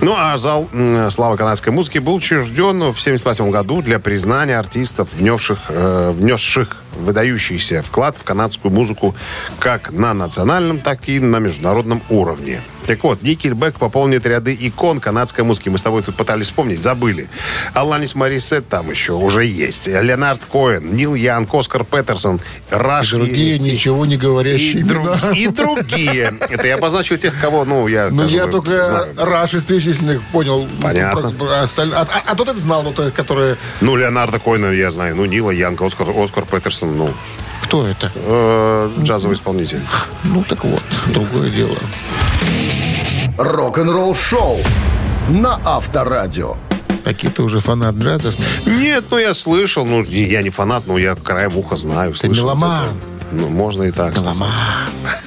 Ну, 0.00 0.14
а 0.16 0.36
зал 0.38 0.68
славы 1.10 1.36
канадской 1.36 1.72
музыки 1.72 1.98
был 1.98 2.14
учрежден 2.14 2.78
в 2.78 2.98
1978 2.98 3.50
году 3.50 3.82
для 3.82 3.98
признания 3.98 4.58
артистов, 4.58 5.08
внесших, 5.14 5.58
э, 5.68 6.12
внесших 6.14 6.83
выдающийся 6.96 7.82
вклад 7.82 8.16
в 8.18 8.24
канадскую 8.24 8.72
музыку 8.72 9.14
как 9.58 9.92
на 9.92 10.14
национальном, 10.14 10.80
так 10.80 11.08
и 11.08 11.18
на 11.20 11.38
международном 11.38 12.02
уровне. 12.08 12.60
Так 12.86 13.02
вот, 13.02 13.22
Никельбек 13.22 13.76
пополнит 13.78 14.26
ряды 14.26 14.54
икон 14.60 15.00
канадской 15.00 15.42
музыки. 15.42 15.70
Мы 15.70 15.78
с 15.78 15.82
тобой 15.82 16.02
тут 16.02 16.16
пытались 16.16 16.46
вспомнить, 16.46 16.82
забыли. 16.82 17.28
Аланис 17.72 18.14
Марисет 18.14 18.68
там 18.68 18.90
еще 18.90 19.14
уже 19.14 19.46
есть. 19.46 19.86
Леонард 19.86 20.42
Коэн, 20.44 20.94
Нил 20.94 21.14
Янг, 21.14 21.54
Оскар 21.54 21.84
Петерсон, 21.84 22.42
Раш. 22.70 23.14
и- 23.14 23.16
Другие 23.16 23.56
и- 23.56 23.58
ничего 23.58 24.04
не 24.04 24.16
и, 24.16 24.18
говорящие 24.18 24.84
друг- 24.84 25.06
имена. 25.06 25.30
и 25.34 25.46
другие. 25.46 26.34
Это 26.40 26.66
я 26.66 26.74
обозначил 26.74 27.16
тех, 27.16 27.32
кого, 27.40 27.64
ну, 27.64 27.88
я... 27.88 28.10
Ну, 28.10 28.26
я 28.28 28.44
бы 28.44 28.52
только 28.52 28.84
знаю. 28.84 29.14
Раш 29.16 29.54
из 29.54 29.64
перечисленных 29.64 30.22
понял. 30.24 30.68
Понятно. 30.82 31.30
Про- 31.30 31.46
про 31.46 31.62
осталь- 31.62 31.94
А, 31.94 32.02
а- 32.02 32.22
а 32.32 32.34
тот 32.36 32.48
это 32.50 32.58
знал, 32.58 32.82
вот, 32.82 33.00
которые... 33.14 33.56
Ну, 33.80 33.96
Леонардо 33.96 34.38
Коэна 34.38 34.66
я 34.72 34.90
знаю. 34.90 35.16
Ну, 35.16 35.24
Нила 35.24 35.52
Оскар, 35.80 36.08
Оскар 36.14 36.44
Петерсон, 36.44 36.83
ну, 36.84 37.10
Кто 37.62 37.86
это? 37.86 38.10
э, 38.14 38.92
джазовый 39.00 39.34
исполнитель. 39.36 39.80
Ну, 40.24 40.44
так 40.44 40.64
вот, 40.64 40.82
другое 41.06 41.50
дело. 41.50 41.76
Рок-н-ролл-шоу 43.38 44.58
на 45.28 45.58
Авторадио. 45.64 46.56
Такие-то 47.04 47.42
уже 47.42 47.60
фанат 47.60 47.96
джаза. 47.96 48.32
Нет, 48.66 49.04
ну, 49.10 49.18
я 49.18 49.34
слышал. 49.34 49.84
Ну, 49.84 50.02
я 50.04 50.42
не 50.42 50.50
фанат, 50.50 50.86
но 50.86 50.96
я 50.96 51.14
краем 51.14 51.56
уха 51.56 51.76
знаю. 51.76 52.14
слышал 52.14 52.44
меломан. 52.46 52.86
это. 52.86 53.13
Ну, 53.36 53.48
можно 53.48 53.82
и 53.84 53.90
так 53.90 54.16
сказать. 54.16 54.46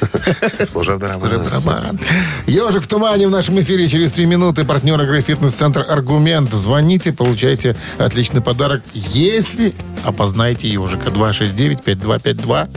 Служебный 0.67 1.09
роман. 1.09 1.47
Роман. 1.51 1.99
Ежик 2.45 2.83
в 2.83 2.87
тумане 2.87 3.27
в 3.27 3.31
нашем 3.31 3.59
эфире 3.61 3.87
через 3.87 4.11
три 4.11 4.25
минуты. 4.25 4.63
Партнер 4.63 5.01
игры 5.01 5.21
«Фитнес-центр 5.21 5.85
Аргумент». 5.87 6.51
Звоните, 6.51 7.11
получайте 7.11 7.75
отличный 7.97 8.41
подарок, 8.41 8.81
если 8.93 9.73
опознаете 10.03 10.67
ежика. 10.67 11.09
269-5252. 11.09 12.69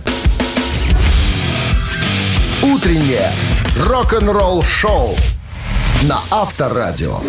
Утреннее 2.63 3.33
рок-н-ролл-шоу 3.87 5.15
на 6.03 6.19
Авторадио. 6.31 7.21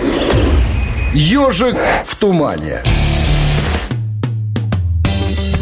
Ежик 1.14 1.76
в 2.06 2.16
тумане. 2.16 2.82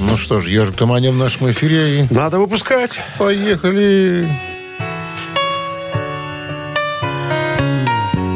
Ну 0.10 0.18
что 0.18 0.42
ж, 0.42 0.48
ежик 0.50 0.76
тумане 0.76 1.12
в 1.12 1.16
нашем 1.18 1.52
эфире. 1.52 2.02
И 2.02 2.14
Надо 2.14 2.40
выпускать. 2.40 3.00
поехали. 3.18 4.28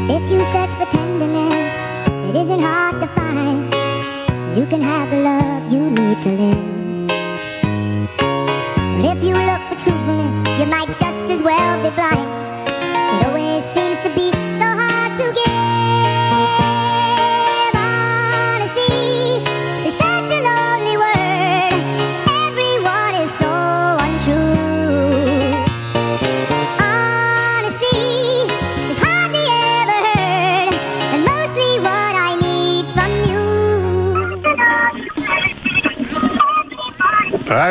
If 0.08 0.30
you 0.30 0.42
search 0.52 0.70
for 0.78 0.86
tenderness, 0.90 1.74
it 2.30 2.36
isn't 2.36 2.62
hard 2.62 3.00
to 3.00 3.08
find. 3.14 3.74
You 4.56 4.66
can 4.66 4.80
have 4.82 5.10
the 5.10 5.18
love 5.18 5.72
you 5.72 5.90
need 5.90 6.22
to 6.22 6.30
live. 6.30 6.73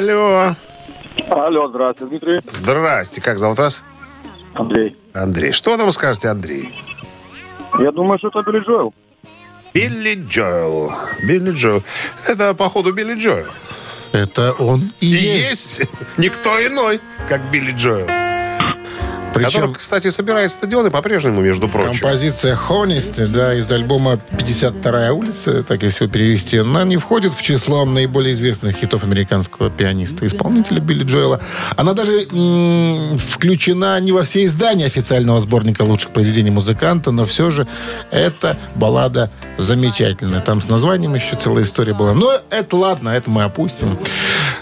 Алло. 0.03 0.55
Алло, 1.29 1.67
здравствуйте, 1.69 2.09
Дмитрий. 2.09 2.41
Здрасте. 2.45 3.21
Как 3.21 3.39
зовут 3.39 3.57
вас? 3.57 3.83
Андрей. 4.53 4.97
Андрей. 5.13 5.53
Что 5.53 5.77
там 5.77 5.91
скажете, 5.93 6.27
Андрей? 6.27 6.75
Я 7.79 7.91
думаю, 7.91 8.19
что 8.19 8.27
это 8.27 8.41
Билли 8.43 8.59
Джоэл. 8.65 8.93
Билли 9.73 10.15
Джоэл. 10.27 10.91
Билли 11.25 11.51
Джоэл. 11.51 11.83
Это, 12.27 12.53
походу, 12.53 12.91
Билли 12.91 13.15
Джоэл. 13.15 13.47
Это 14.11 14.51
он 14.53 14.91
и, 14.99 15.05
И 15.05 15.09
есть. 15.15 15.79
есть 15.79 15.89
никто 16.17 16.49
иной, 16.67 16.99
как 17.29 17.49
Билли 17.49 17.71
Джоэл. 17.71 18.07
Причем 19.33 19.61
Который, 19.61 19.73
кстати, 19.75 20.09
собирает 20.09 20.51
стадионы 20.51 20.91
по-прежнему, 20.91 21.41
между 21.41 21.67
прочим. 21.67 21.99
композиция 21.99 22.57
Honesty, 22.69 23.25
да, 23.27 23.53
из 23.53 23.71
альбома 23.71 24.19
«52-я 24.31 25.13
улица», 25.13 25.63
так 25.63 25.83
если 25.83 26.07
перевести, 26.07 26.57
она 26.59 26.83
не 26.83 26.97
входит 26.97 27.33
в 27.33 27.41
число 27.41 27.85
наиболее 27.85 28.33
известных 28.33 28.75
хитов 28.77 29.03
американского 29.03 29.69
пианиста, 29.69 30.25
исполнителя 30.25 30.79
Билли 30.79 31.03
Джоэла. 31.03 31.39
Она 31.75 31.93
даже 31.93 32.27
м, 32.31 33.17
включена 33.17 33.99
не 33.99 34.11
во 34.11 34.23
все 34.23 34.45
издания 34.45 34.85
официального 34.85 35.39
сборника 35.39 35.81
лучших 35.81 36.11
произведений 36.11 36.51
музыканта, 36.51 37.11
но 37.11 37.25
все 37.25 37.49
же 37.49 37.67
эта 38.11 38.57
баллада 38.75 39.29
замечательная. 39.57 40.41
Там 40.41 40.61
с 40.61 40.69
названием 40.69 41.15
еще 41.15 41.35
целая 41.35 41.63
история 41.63 41.93
была. 41.93 42.13
Но 42.13 42.31
это 42.49 42.75
ладно, 42.75 43.09
это 43.09 43.29
мы 43.29 43.43
опустим. 43.43 43.97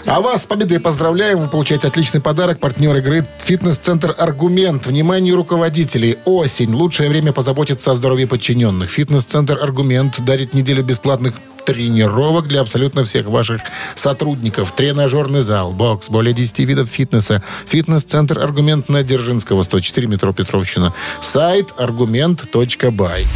А 0.04 0.20
вас 0.20 0.42
с 0.42 0.46
победой 0.46 0.80
поздравляем. 0.80 1.38
Вы 1.38 1.48
получаете 1.48 1.88
отличный 1.88 2.20
подарок. 2.20 2.58
Партнер 2.58 2.96
игры 2.96 3.26
«Фитнес-центр 3.44 4.14
Аргумент». 4.18 4.86
Внимание 4.86 5.34
руководителей. 5.34 6.18
Осень. 6.24 6.72
Лучшее 6.74 7.08
время 7.08 7.32
позаботиться 7.32 7.92
о 7.92 7.94
здоровье 7.94 8.26
подчиненных. 8.26 8.90
«Фитнес-центр 8.90 9.58
Аргумент» 9.62 10.20
дарит 10.24 10.54
неделю 10.54 10.82
бесплатных 10.82 11.34
тренировок 11.64 12.48
для 12.48 12.60
абсолютно 12.60 13.04
всех 13.04 13.26
ваших 13.26 13.62
сотрудников. 13.94 14.72
Тренажерный 14.72 15.42
зал, 15.42 15.72
бокс, 15.72 16.08
более 16.08 16.34
10 16.34 16.58
видов 16.60 16.88
фитнеса. 16.88 17.42
Фитнес-центр 17.66 18.40
«Аргумент» 18.40 18.88
на 18.88 19.04
Дзержинского, 19.04 19.62
104, 19.62 20.08
метро 20.08 20.32
Петровщина. 20.32 20.92
Сайт 21.20 21.72
аргумент.бай. 21.76 23.26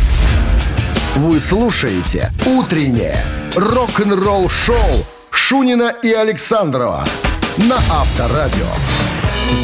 Вы 1.14 1.40
слушаете 1.40 2.33
«Утреннее 2.44 3.24
рок-н-ролл-шоу» 3.55 5.07
Шунина 5.37 5.94
и 6.03 6.12
Александрова 6.12 7.05
на 7.59 7.77
Авторадио. 7.77 8.66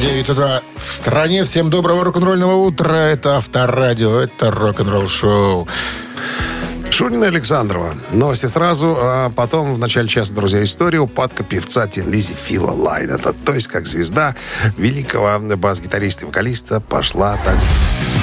9 0.03 0.31
утра 0.31 0.63
в 0.77 0.85
стране. 0.87 1.45
Всем 1.45 1.71
доброго 1.71 2.05
рок-н-ролльного 2.05 2.55
утра. 2.55 3.09
Это 3.09 3.39
Авторадио, 3.39 4.21
это 4.21 4.51
рок-н-ролл 4.53 5.09
шоу. 5.09 5.67
Шунина 6.91 7.27
Александрова. 7.27 7.95
Новости 8.13 8.47
сразу, 8.47 8.97
а 9.01 9.31
потом 9.31 9.75
в 9.75 9.79
начале 9.79 10.09
часа, 10.09 10.35
друзья, 10.35 10.63
история 10.63 11.01
упадка 11.01 11.43
певца 11.43 11.89
Лизи 11.97 12.35
Фила 12.35 12.71
Лайнета. 12.71 13.33
То 13.33 13.55
есть, 13.55 13.67
как 13.67 13.87
звезда 13.87 14.37
великого 14.77 15.41
бас-гитариста 15.57 16.27
и 16.27 16.27
вокалиста 16.27 16.81
пошла 16.81 17.39
так. 17.45 17.57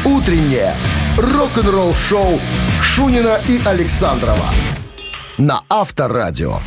Утреннее 0.06 0.76
рок-н-ролл-шоу 1.18 2.40
Шунина 2.82 3.40
и 3.48 3.60
Александрова 3.66 4.46
на 5.40 5.64
Авторадио. 5.68 6.60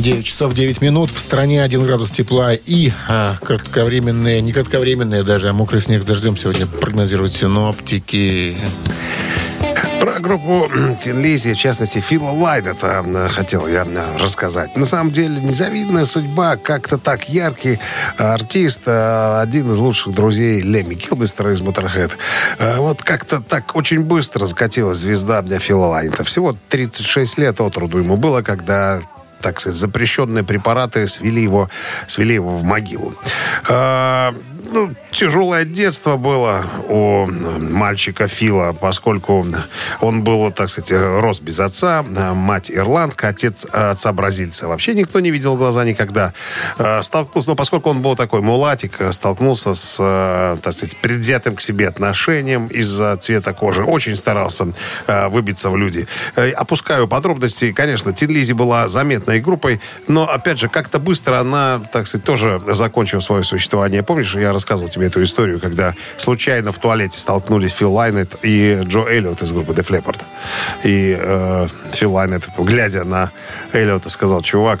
9 0.00 0.24
часов 0.24 0.54
9 0.54 0.80
минут. 0.80 1.10
В 1.10 1.20
стране 1.20 1.62
1 1.62 1.84
градус 1.84 2.10
тепла 2.10 2.54
и 2.54 2.92
а, 3.08 3.36
кратковременные, 3.42 4.40
не 4.40 4.52
кратковременные 4.52 5.22
даже, 5.22 5.50
а 5.50 5.52
мокрый 5.52 5.82
снег 5.82 6.02
с 6.02 6.06
дождем 6.06 6.36
сегодня 6.36 6.66
прогнозируют 6.66 7.34
синоптики. 7.34 8.56
Про 10.00 10.18
группу 10.18 10.66
Тин 10.98 11.20
Лизи, 11.20 11.52
в 11.52 11.58
частности, 11.58 11.98
Фила 11.98 12.30
Лайдета 12.30 13.04
э, 13.06 13.28
хотел 13.28 13.66
я 13.66 13.84
э, 13.84 14.18
рассказать. 14.18 14.74
На 14.74 14.86
самом 14.86 15.10
деле, 15.10 15.38
незавидная 15.42 16.06
судьба, 16.06 16.56
как-то 16.56 16.96
так 16.96 17.28
яркий 17.28 17.78
артист, 18.16 18.82
э, 18.86 19.40
один 19.42 19.70
из 19.70 19.76
лучших 19.76 20.14
друзей 20.14 20.62
Леми 20.62 20.94
Килмистера 20.94 21.52
из. 21.52 22.16
Э, 22.58 22.78
Вот 22.78 23.02
как-то 23.02 23.42
так 23.42 23.76
очень 23.76 24.02
быстро 24.02 24.46
закатилась 24.46 24.98
звезда 24.98 25.42
для 25.42 25.58
Фила 25.58 25.86
Лайдета. 25.86 26.24
Всего 26.24 26.56
36 26.70 27.36
лет 27.36 27.60
от 27.60 27.76
роду 27.76 27.98
ему 27.98 28.16
было, 28.16 28.40
когда 28.40 29.02
так 29.40 29.60
сказать, 29.60 29.78
запрещенные 29.78 30.44
препараты 30.44 31.08
свели 31.08 31.42
его, 31.42 31.68
свели 32.06 32.34
его 32.34 32.56
в 32.56 32.64
могилу. 32.64 33.14
Ну, 34.72 34.94
тяжелое 35.10 35.64
детство 35.64 36.16
было 36.16 36.64
у 36.88 37.26
мальчика 37.72 38.28
Фила, 38.28 38.72
поскольку 38.72 39.44
он 40.00 40.22
был, 40.22 40.52
так 40.52 40.68
сказать, 40.68 40.92
рос 40.92 41.40
без 41.40 41.58
отца, 41.58 42.02
мать 42.02 42.70
ирландка, 42.70 43.28
отец 43.28 43.66
отца 43.72 44.12
бразильца. 44.12 44.68
Вообще 44.68 44.94
никто 44.94 45.18
не 45.18 45.32
видел 45.32 45.56
глаза 45.56 45.84
никогда. 45.84 46.32
Э, 46.78 47.02
Столкнулся, 47.02 47.50
но 47.50 47.56
поскольку 47.56 47.90
он 47.90 48.00
был 48.00 48.14
такой 48.14 48.42
мулатик, 48.42 49.00
э, 49.00 49.10
столкнулся 49.10 49.74
с, 49.74 49.96
так 50.62 50.72
сказать, 50.72 50.96
предвзятым 50.98 51.56
к 51.56 51.60
себе 51.60 51.88
отношением 51.88 52.68
из-за 52.68 53.16
цвета 53.16 53.52
кожи. 53.52 53.82
Очень 53.82 54.16
старался 54.16 54.68
выбиться 55.06 55.70
в 55.70 55.76
люди. 55.76 56.06
Э, 56.36 56.50
Опускаю 56.52 57.08
подробности. 57.08 57.72
Конечно, 57.72 58.12
Тин 58.12 58.30
Лизи 58.30 58.52
была 58.52 58.86
заметной 58.86 59.40
группой, 59.40 59.80
но, 60.06 60.30
опять 60.30 60.60
же, 60.60 60.68
как-то 60.68 61.00
быстро 61.00 61.40
она, 61.40 61.80
так 61.92 62.06
сказать, 62.06 62.24
тоже 62.24 62.62
закончила 62.66 63.20
свое 63.20 63.42
существование. 63.42 64.04
Помнишь, 64.04 64.36
я 64.36 64.59
рассказывал 64.60 64.90
тебе 64.90 65.06
эту 65.06 65.22
историю, 65.22 65.58
когда 65.58 65.94
случайно 66.18 66.70
в 66.70 66.78
туалете 66.78 67.18
столкнулись 67.18 67.72
Фил 67.72 67.94
Лайнет 67.94 68.36
и 68.42 68.80
Джо 68.84 69.06
Эллиот 69.08 69.40
из 69.40 69.52
группы 69.52 69.72
Def 69.72 69.88
Leppard. 69.88 70.22
И 70.84 71.16
э, 71.18 71.66
Фил 71.92 72.12
Лайнет, 72.12 72.44
глядя 72.58 73.04
на 73.04 73.30
Эллиота, 73.72 74.10
сказал, 74.10 74.42
чувак, 74.42 74.80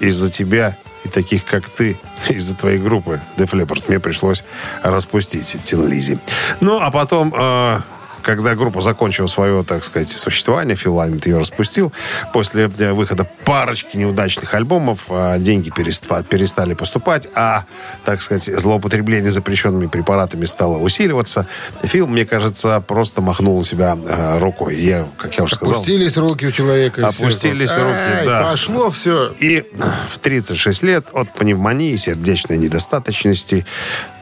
из-за 0.00 0.30
тебя 0.30 0.78
и 1.04 1.10
таких, 1.10 1.44
как 1.44 1.68
ты, 1.68 1.98
из-за 2.30 2.56
твоей 2.56 2.78
группы 2.78 3.20
Def 3.36 3.50
Leppard 3.50 3.84
мне 3.88 4.00
пришлось 4.00 4.44
распустить 4.82 5.58
Тин 5.62 5.86
Лизи. 5.86 6.18
Ну, 6.60 6.80
а 6.80 6.90
потом... 6.90 7.34
э, 7.36 7.80
когда 8.22 8.54
группа 8.54 8.80
закончила 8.80 9.26
свое, 9.26 9.62
так 9.64 9.84
сказать, 9.84 10.08
существование, 10.08 10.76
Фил 10.76 10.94
Лайнет 10.94 11.26
ее 11.26 11.38
распустил. 11.38 11.92
После 12.32 12.70
э, 12.78 12.92
выхода 12.92 13.26
парочки 13.44 13.96
неудачных 13.96 14.54
альбомов 14.54 15.06
э, 15.08 15.38
деньги 15.38 15.70
переста- 15.70 16.24
перестали 16.24 16.74
поступать, 16.74 17.28
а, 17.34 17.64
так 18.04 18.22
сказать, 18.22 18.44
злоупотребление 18.44 19.30
запрещенными 19.30 19.86
препаратами 19.86 20.44
стало 20.44 20.78
усиливаться. 20.78 21.46
Фил, 21.82 22.06
мне 22.06 22.24
кажется, 22.24 22.80
просто 22.80 23.20
махнул 23.20 23.58
на 23.58 23.64
себя 23.64 23.96
э, 24.06 24.38
рукой. 24.38 24.76
Я, 24.76 25.06
как 25.18 25.36
я 25.36 25.44
уже 25.44 25.56
сказал... 25.56 25.76
Опустились 25.76 26.16
руки 26.16 26.46
у 26.46 26.50
человека. 26.50 27.06
Опустились 27.08 27.76
руки, 27.76 28.18
Ай, 28.18 28.26
да. 28.26 28.50
Пошло 28.50 28.90
все. 28.90 29.34
И 29.38 29.64
в 30.10 30.18
36 30.18 30.82
лет 30.82 31.06
от 31.12 31.32
пневмонии, 31.32 31.96
сердечной 31.96 32.58
недостаточности, 32.58 33.66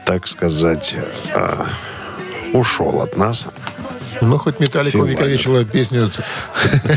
так 0.05 0.27
сказать, 0.27 0.95
э, 1.33 1.63
ушел 2.53 3.01
от 3.01 3.17
нас. 3.17 3.45
Ну, 4.21 4.37
хоть 4.37 4.59
Металлика 4.59 4.91
Фил 4.97 5.01
увековечила 5.01 5.65
песню. 5.65 6.09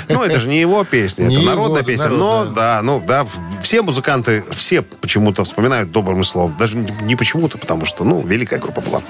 Ну, 0.09 0.23
это 0.23 0.39
же 0.41 0.49
не 0.49 0.61
его 0.61 0.85
песня, 0.85 1.25
Не 1.25 1.37
это 1.37 1.45
народная 1.45 1.83
песня. 1.83 2.09
но, 2.11 2.45
да. 2.45 2.81
ну, 2.83 3.03
да, 3.05 3.27
все 3.63 3.83
музыканты, 3.83 4.45
все 4.51 4.83
почему-то 4.83 5.45
вспоминают 5.45 5.91
добрым 5.91 6.23
словом. 6.25 6.55
Даже 6.59 6.77
не 6.77 6.93
не 7.03 7.17
почему-то, 7.17 7.59
потому 7.59 7.87
что, 7.87 8.05
ну, 8.05 8.23
великая 8.23 8.59
группа 8.59 8.81
была. 8.81 9.01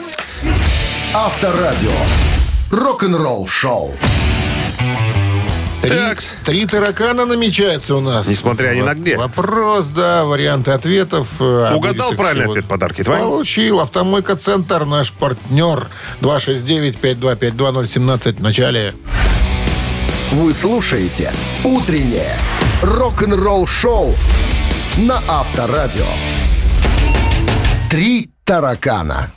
Авторадио. 1.12 1.90
Рок-н-ролл 2.70 3.46
шоу. 3.46 3.94
Три, 5.88 5.98
Такс. 5.98 6.34
три 6.44 6.66
таракана 6.66 7.24
намечается 7.26 7.94
у 7.96 8.00
нас. 8.00 8.26
Несмотря 8.26 8.74
ни 8.74 8.80
на 8.82 8.94
где. 8.94 9.16
Вопрос, 9.16 9.86
да, 9.86 10.24
варианты 10.24 10.72
ответов. 10.72 11.28
э, 11.40 11.68
а 11.70 11.74
Угадал 11.76 12.10
их 12.12 12.16
правильный 12.16 12.42
всего- 12.44 12.52
ответ, 12.52 12.64
подарки 12.66 13.02
твои? 13.04 13.18
Получил. 13.20 13.80
Автомойка 13.80 14.36
Центр, 14.36 14.84
наш 14.84 15.12
партнер. 15.12 15.86
269-5252017 16.20 18.36
в 18.38 18.42
начале. 18.42 18.94
Вы 20.32 20.52
слушаете 20.54 21.32
«Утреннее 21.64 22.36
рок-н-ролл-шоу» 22.82 24.14
на 24.96 25.20
Авторадио. 25.28 26.06
«Три 27.90 28.30
таракана». 28.44 29.30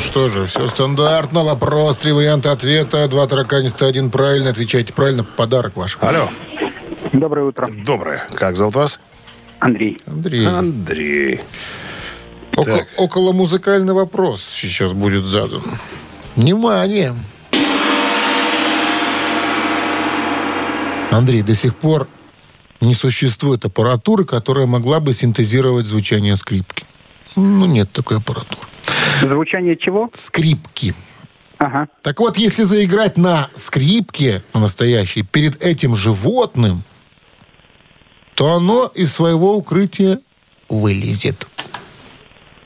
Что 0.00 0.28
же, 0.28 0.46
все 0.46 0.68
стандартно. 0.68 1.44
Вопрос, 1.44 1.98
три 1.98 2.12
варианта 2.12 2.52
ответа. 2.52 3.06
Два 3.08 3.26
тараканиста, 3.26 3.86
один 3.86 4.10
правильно. 4.10 4.50
Отвечайте 4.50 4.92
правильно. 4.92 5.24
Подарок 5.24 5.76
ваш. 5.76 5.98
Алло, 6.00 6.28
Доброе 7.12 7.46
утро. 7.46 7.68
доброе. 7.84 8.26
Как 8.34 8.56
зовут 8.56 8.74
вас? 8.74 9.00
Андрей. 9.60 9.98
Андрей. 10.06 10.46
Андрей. 10.46 11.40
Око- 12.56 12.86
около 12.96 13.32
музыкальный 13.32 13.92
вопрос 13.94 14.42
сейчас 14.42 14.92
будет 14.92 15.24
задан. 15.24 15.62
Внимание! 16.36 17.14
Андрей, 21.12 21.42
до 21.42 21.54
сих 21.54 21.76
пор 21.76 22.06
не 22.80 22.94
существует 22.94 23.64
аппаратуры, 23.64 24.24
которая 24.24 24.66
могла 24.66 25.00
бы 25.00 25.12
синтезировать 25.12 25.86
звучание 25.86 26.36
скрипки. 26.36 26.84
Ну, 27.36 27.66
нет 27.66 27.90
такой 27.92 28.18
аппаратуры. 28.18 28.62
Звучание 29.20 29.76
чего? 29.76 30.10
Скрипки. 30.14 30.94
Ага. 31.58 31.88
Так 32.02 32.20
вот, 32.20 32.38
если 32.38 32.64
заиграть 32.64 33.18
на 33.18 33.50
скрипке, 33.54 34.42
на 34.54 34.60
настоящей, 34.60 35.22
перед 35.22 35.62
этим 35.62 35.94
животным, 35.94 36.82
то 38.34 38.54
оно 38.54 38.90
из 38.94 39.12
своего 39.12 39.56
укрытия 39.56 40.20
вылезет. 40.68 41.46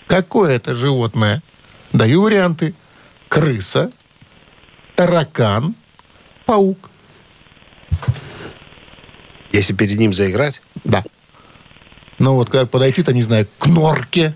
Какое 0.07 0.55
это 0.55 0.77
животное? 0.77 1.43
Даю 1.93 2.23
варианты. 2.23 2.75
Крыса, 3.29 3.91
таракан, 4.95 5.75
паук. 6.47 6.91
Если 9.51 9.73
перед 9.73 9.99
ним 9.99 10.13
заиграть, 10.13 10.63
Да. 10.85 11.05
Ну 12.19 12.35
вот 12.35 12.49
как 12.49 12.71
подойти-то, 12.71 13.13
не 13.13 13.23
знаю, 13.23 13.49
к 13.59 13.67
норке, 13.67 14.35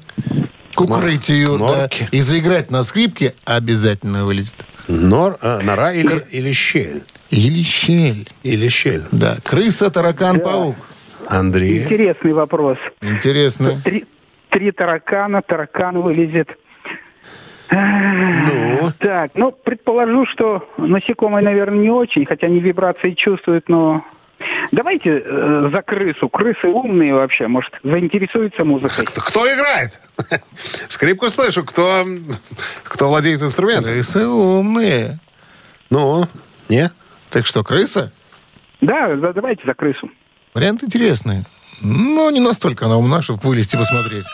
к 0.78 0.80
укрытию, 0.82 1.56
к 1.56 1.58
да, 1.58 1.88
и 2.12 2.20
заиграть 2.20 2.70
на 2.70 2.84
скрипке, 2.84 3.34
обязательно 3.44 4.24
вылезет. 4.24 4.54
нор, 4.86 5.36
а, 5.42 5.60
нора 5.60 5.92
или, 5.92 6.24
или 6.30 6.52
щель? 6.52 7.02
Или 7.30 7.62
щель. 7.62 8.28
Или 8.44 8.68
щель. 8.68 9.02
Да, 9.10 9.38
крыса, 9.44 9.90
таракан, 9.90 10.40
паук. 10.40 10.76
Андрей. 11.28 11.82
Интересный 11.82 12.32
вопрос. 12.32 12.78
Интересно. 13.02 13.80
Три, 13.82 14.06
три 14.50 14.70
таракана, 14.70 15.42
таракан 15.42 16.00
вылезет. 16.00 16.48
Ну, 17.70 18.90
Так, 18.98 19.32
ну, 19.34 19.52
предположу, 19.52 20.24
что 20.26 20.66
насекомые, 20.78 21.44
наверное, 21.44 21.80
не 21.80 21.90
очень, 21.90 22.24
хотя 22.24 22.46
они 22.46 22.60
вибрации 22.60 23.10
чувствуют, 23.10 23.68
но... 23.68 24.04
Давайте 24.72 25.22
э, 25.24 25.68
за 25.72 25.82
крысу. 25.82 26.28
Крысы 26.28 26.66
умные 26.66 27.14
вообще, 27.14 27.48
может, 27.48 27.72
заинтересуются 27.82 28.64
музыкой. 28.64 29.04
кто 29.06 29.46
играет? 29.52 30.00
Скрипку 30.88 31.30
слышу. 31.30 31.64
Кто, 31.64 32.06
кто 32.84 33.08
владеет 33.08 33.42
инструментом? 33.42 33.92
Крысы 33.92 34.26
умные. 34.26 35.18
Ну, 35.90 36.24
не? 36.68 36.90
Так 37.30 37.46
что, 37.46 37.64
крыса? 37.64 38.12
Да, 38.80 39.14
давайте 39.32 39.62
за 39.66 39.74
крысу. 39.74 40.10
Вариант 40.54 40.82
интересный. 40.84 41.44
Но 41.82 42.30
не 42.30 42.40
настолько 42.40 42.86
она 42.86 42.96
умна, 42.96 43.22
чтобы 43.22 43.40
вылезти 43.42 43.76
посмотреть. 43.76 44.24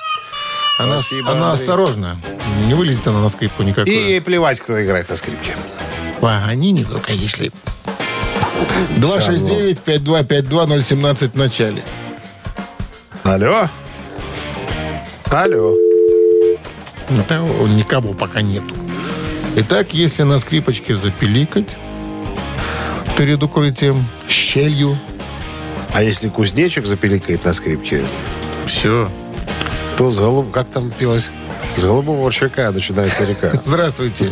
Она, 0.79 0.99
Спасибо, 0.99 1.31
она 1.31 1.51
Андрей. 1.51 1.63
осторожна. 1.63 2.17
Не 2.67 2.75
вылезет 2.75 3.07
она 3.07 3.21
на 3.21 3.29
скрипку 3.29 3.63
никакую. 3.63 3.95
И 3.95 3.99
ей 3.99 4.21
плевать, 4.21 4.61
кто 4.61 4.83
играет 4.85 5.09
на 5.09 5.17
скрипке. 5.17 5.55
Паганини 6.21 6.85
только 6.85 7.13
если... 7.13 7.53
269-5252-017 8.99 11.31
в 11.33 11.37
начале. 11.37 11.83
Алло? 13.25 13.69
Алло. 15.31 15.75
Да, 17.29 17.39
никого 17.39 18.13
пока 18.15 18.41
нету. 18.43 18.75
Итак, 19.57 19.93
если 19.93 20.23
на 20.23 20.39
скрипочке 20.39 20.95
запиликать 20.95 21.69
перед 23.17 23.43
укрытием, 23.43 24.07
щелью, 24.29 24.99
А 25.93 26.03
если 26.03 26.29
кузнечик 26.29 26.87
запеликает 26.87 27.45
на 27.45 27.53
скрипке, 27.53 28.03
все. 28.67 29.11
то 29.97 30.13
с 30.13 30.19
голуб... 30.19 30.51
Как 30.51 30.69
там 30.69 30.91
пилось? 30.91 31.31
С 31.77 31.83
голубого 31.83 32.25
ручейка 32.25 32.71
начинается 32.73 33.25
река. 33.25 33.53
Здравствуйте. 33.65 34.31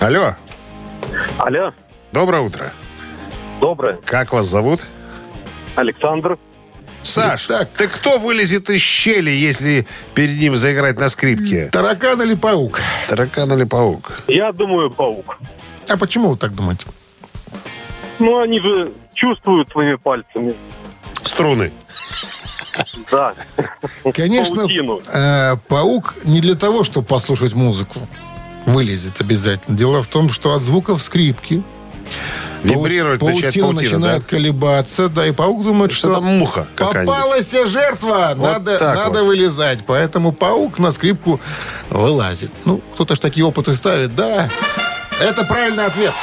Алло. 0.00 0.36
Алло, 1.38 1.72
Доброе 2.12 2.42
утро. 2.42 2.72
Доброе. 3.62 3.98
Как 4.04 4.32
вас 4.32 4.46
зовут? 4.46 4.80
Александр. 5.76 6.36
Саш, 7.02 7.46
Итак. 7.46 7.70
ты 7.76 7.88
кто 7.88 8.18
вылезет 8.18 8.68
из 8.70 8.80
щели, 8.80 9.30
если 9.30 9.86
перед 10.14 10.38
ним 10.38 10.56
заиграть 10.56 10.98
на 10.98 11.08
скрипке? 11.08 11.68
Таракан 11.72 12.20
или 12.22 12.34
паук? 12.34 12.80
Таракан 13.08 13.52
или 13.52 13.64
паук? 13.64 14.20
Я 14.28 14.52
думаю, 14.52 14.90
паук. 14.90 15.38
А 15.88 15.96
почему 15.96 16.30
вы 16.30 16.36
так 16.36 16.54
думаете? 16.54 16.86
Ну, 18.18 18.40
они 18.40 18.60
же 18.60 18.92
чувствуют 19.14 19.70
своими 19.70 19.94
пальцами. 19.96 20.54
Струны. 21.24 21.72
Да. 23.10 23.34
Конечно, 24.14 24.66
э, 25.12 25.56
паук 25.68 26.14
не 26.24 26.40
для 26.40 26.54
того, 26.54 26.84
чтобы 26.84 27.06
послушать 27.06 27.54
музыку. 27.54 28.00
Вылезет 28.66 29.20
обязательно. 29.20 29.76
Дело 29.76 30.02
в 30.02 30.08
том, 30.08 30.28
что 30.30 30.54
от 30.54 30.62
звуков 30.62 31.02
скрипки 31.02 31.62
Вибрировать 32.62 33.20
пау- 33.20 33.30
начинает 33.30 33.54
паутина 33.54 33.72
начинает 33.72 34.22
да? 34.22 34.28
колебаться, 34.28 35.08
да, 35.08 35.26
и 35.26 35.32
паук 35.32 35.64
думает, 35.64 35.92
Что 35.92 36.08
что 36.08 36.14
там 36.14 36.24
муха 36.24 36.66
попалась 36.76 37.52
жертва, 37.66 38.32
Вот 38.36 38.52
надо, 38.52 38.78
надо 38.80 39.20
вот. 39.20 39.26
вылезать. 39.28 39.80
Поэтому 39.86 40.32
паук 40.32 40.78
на 40.78 40.92
скрипку 40.92 41.40
вылазит. 41.90 42.50
Ну, 42.64 42.80
кто-то 42.94 43.14
ж 43.14 43.18
такие 43.20 43.44
опыты 43.44 43.74
ставит, 43.74 44.14
да. 44.14 44.48
Это 45.20 45.44
правильный 45.44 45.86
ответ. 45.86 46.14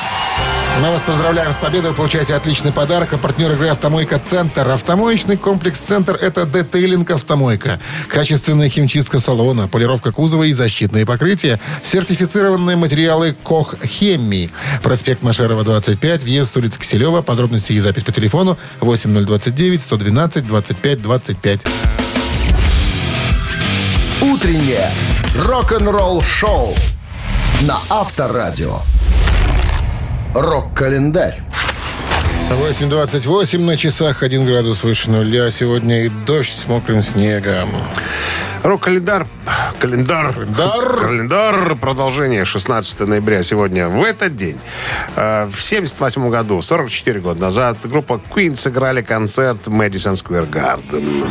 Мы 0.81 0.91
вас 0.91 1.01
поздравляем 1.01 1.51
с 1.51 1.57
победой. 1.57 1.89
Вы 1.91 1.97
получаете 1.97 2.33
отличный 2.35 2.71
подарок. 2.71 3.11
А 3.11 3.17
партнер 3.17 3.51
игры 3.51 3.67
«Автомойка 3.67 4.17
Центр». 4.17 4.65
Автомоечный 4.69 5.35
комплекс 5.35 5.81
«Центр»— 5.81 6.15
это 6.21 6.45
детейлинг 6.45 7.11
«Автомойка». 7.11 7.81
Качественная 8.07 8.69
химчистка 8.69 9.19
салона, 9.19 9.67
полировка 9.67 10.13
кузова 10.13 10.43
и 10.43 10.53
защитные 10.53 11.05
покрытия. 11.05 11.59
Сертифицированные 11.83 12.77
материалы 12.77 13.35
«Кох 13.43 13.75
Хемии». 13.83 14.51
Проспект 14.81 15.21
Машерова, 15.21 15.65
25, 15.65 16.23
въезд 16.23 16.53
с 16.53 16.55
улицы 16.55 16.79
Киселева. 16.79 17.21
Подробности 17.23 17.73
и 17.73 17.79
запись 17.81 18.05
по 18.05 18.13
телефону 18.13 18.57
8029 18.79 19.81
112 19.81 20.47
25 20.47 21.01
25. 21.01 21.59
Утреннее 24.21 24.89
рок-н-ролл-шоу 25.35 26.73
на 27.63 27.79
Авторадио. 27.89 28.79
Рок-календарь. 30.33 31.41
8.28 32.49 33.59
на 33.59 33.77
часах, 33.77 34.23
1 34.23 34.45
градус 34.45 34.83
выше 34.83 35.09
нуля. 35.09 35.49
Сегодня 35.49 36.05
и 36.05 36.09
дождь 36.09 36.55
с 36.55 36.67
мокрым 36.67 37.03
снегом. 37.03 37.69
Рок-календар. 38.63 39.27
Календар. 39.79 40.33
Календар. 40.33 40.97
Календар. 40.97 41.75
Продолжение. 41.75 42.45
16 42.45 42.99
ноября 43.01 43.41
сегодня. 43.43 43.87
В 43.87 44.03
этот 44.03 44.35
день, 44.35 44.59
э, 45.15 45.49
в 45.51 45.61
78 45.61 46.29
году, 46.29 46.61
44 46.61 47.19
года 47.21 47.41
назад, 47.41 47.77
группа 47.83 48.19
Queen 48.33 48.55
сыграли 48.55 49.01
концерт 49.01 49.67
в 49.67 49.71
Madison 49.71 50.13
Square 50.13 50.49
Garden. 50.49 51.25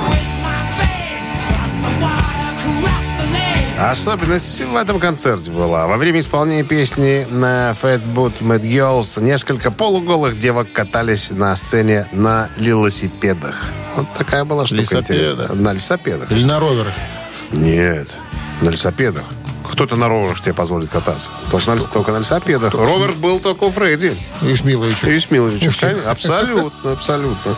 Особенность 3.79 4.61
в 4.61 4.75
этом 4.75 4.99
концерте 4.99 5.53
была. 5.53 5.87
Во 5.87 5.97
время 5.99 6.19
исполнения 6.19 6.65
песни 6.65 7.27
на 7.31 7.77
Fat 7.81 8.03
Boot 8.13 8.41
Mad 8.41 8.63
Girls 8.63 9.23
несколько 9.23 9.71
полуголых 9.71 10.37
девок 10.39 10.73
катались 10.73 11.31
на 11.31 11.55
сцене 11.55 12.09
на 12.11 12.49
велосипедах. 12.57 13.55
Вот 13.95 14.13
такая 14.15 14.45
была 14.45 14.67
штука 14.67 14.83
Лисопедах. 14.83 15.11
интересная. 15.11 15.49
На 15.57 15.73
лесопедах. 15.73 16.31
Или 16.33 16.45
на 16.45 16.59
роверах. 16.59 16.93
Нет, 17.53 18.09
на 18.61 18.71
лесопедах. 18.71 19.23
Кто-то 19.71 19.95
на 19.95 20.09
роверах 20.09 20.41
тебе 20.41 20.55
позволит 20.55 20.89
кататься. 20.89 21.31
Потому 21.45 21.61
что 21.61 21.75
на, 21.77 21.81
только 21.81 22.11
на 22.11 22.19
лесопедах. 22.19 22.75
Ровер 22.75 23.13
был 23.13 23.39
только 23.39 23.65
у 23.65 23.71
Фредди. 23.71 24.17
И 24.43 24.55
Шмилович. 24.57 25.05
И 25.05 25.21
Смилович. 25.21 25.69
Абсолютно, 26.05 26.93
абсолютно. 26.93 27.55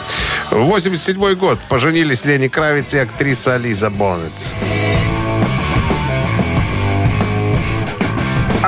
87 0.51 1.35
год. 1.35 1.59
Поженились 1.71 2.27
Лени 2.27 2.49
Кравец 2.49 2.93
и 2.93 2.99
актриса 2.99 3.57
Лиза 3.57 3.89
Боннет. 3.89 4.33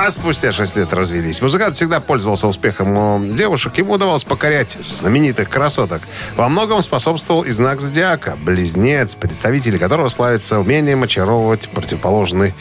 А 0.05 0.11
спустя 0.11 0.51
6 0.51 0.75
лет 0.75 0.93
развелись. 0.93 1.41
Музыкант 1.41 1.77
всегда 1.77 2.01
пользовался 2.01 2.47
успехом 2.47 2.97
у 2.97 3.25
девушек. 3.25 3.77
Ему 3.77 3.93
удавалось 3.93 4.25
покорять 4.25 4.71
знаменитых 4.81 5.47
красоток. 5.47 6.01
Во 6.35 6.49
многом 6.49 6.83
способствовал 6.83 7.43
и 7.43 7.51
знак 7.51 7.79
зодиака. 7.79 8.35
Близнец, 8.43 9.15
представители 9.15 9.77
которого 9.77 10.09
славится 10.09 10.59
умением 10.59 11.03
очаровывать 11.03 11.69
противоположный 11.69 12.53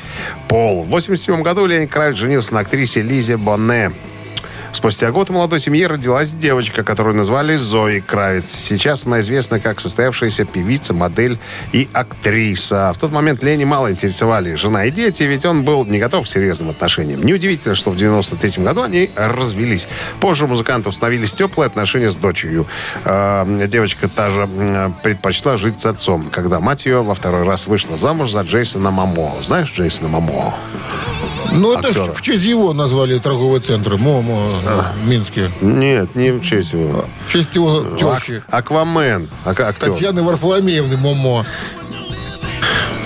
пол. 0.46 0.84
В 0.84 0.90
87 0.90 1.42
году 1.42 1.66
Лени 1.66 1.86
Кравец 1.86 2.14
женился 2.14 2.54
на 2.54 2.60
актрисе 2.60 3.02
Лизе 3.02 3.36
Бонне. 3.36 3.90
Спустя 4.82 5.12
год 5.12 5.30
у 5.30 5.34
молодой 5.34 5.60
семьи 5.60 5.84
родилась 5.84 6.32
девочка, 6.32 6.82
которую 6.82 7.14
назвали 7.14 7.54
Зои 7.54 8.00
Кравец. 8.00 8.50
Сейчас 8.50 9.06
она 9.06 9.20
известна 9.20 9.60
как 9.60 9.78
состоявшаяся 9.78 10.44
певица, 10.44 10.92
модель 10.92 11.38
и 11.70 11.88
актриса. 11.92 12.92
В 12.92 12.98
тот 12.98 13.12
момент 13.12 13.44
Лени 13.44 13.62
мало 13.62 13.92
интересовали 13.92 14.56
жена 14.56 14.86
и 14.86 14.90
дети, 14.90 15.22
ведь 15.22 15.44
он 15.44 15.62
был 15.64 15.84
не 15.84 16.00
готов 16.00 16.24
к 16.24 16.28
серьезным 16.28 16.70
отношениям. 16.70 17.22
Неудивительно, 17.22 17.76
что 17.76 17.92
в 17.92 17.96
93 17.96 18.64
году 18.64 18.82
они 18.82 19.08
развелись. 19.14 19.86
Позже 20.18 20.46
у 20.46 20.48
музыканта 20.48 20.88
установились 20.88 21.32
теплые 21.32 21.68
отношения 21.68 22.10
с 22.10 22.16
дочерью. 22.16 22.66
Э, 23.04 23.68
Девочка 23.68 24.08
та 24.08 24.30
же 24.30 24.48
предпочла 25.04 25.56
жить 25.56 25.80
с 25.80 25.86
отцом, 25.86 26.28
когда 26.32 26.58
мать 26.58 26.86
ее 26.86 27.04
во 27.04 27.14
второй 27.14 27.44
раз 27.44 27.68
вышла 27.68 27.96
замуж 27.96 28.32
за 28.32 28.40
Джейсона 28.40 28.90
Мамо. 28.90 29.32
Знаешь 29.42 29.70
Джейсона 29.70 30.08
Мамо? 30.08 30.56
Ну, 31.54 31.72
это 31.72 31.88
Актера. 31.88 32.12
в 32.14 32.22
честь 32.22 32.44
его 32.44 32.72
назвали 32.72 33.18
торговый 33.18 33.60
центр 33.60 33.96
МОМО 33.96 34.52
в 35.02 35.08
Минске. 35.08 35.50
Нет, 35.60 36.14
не 36.14 36.30
в 36.32 36.42
честь 36.42 36.72
его. 36.72 37.04
В 37.28 37.32
честь 37.32 37.54
его 37.54 37.82
тещи. 37.96 38.42
Ак- 38.48 38.66
Аквамен. 38.66 39.28
Ак- 39.44 39.60
актер. 39.60 39.92
Татьяны 39.92 40.22
Варфоломеевны 40.22 40.96
МОМО. 40.96 41.44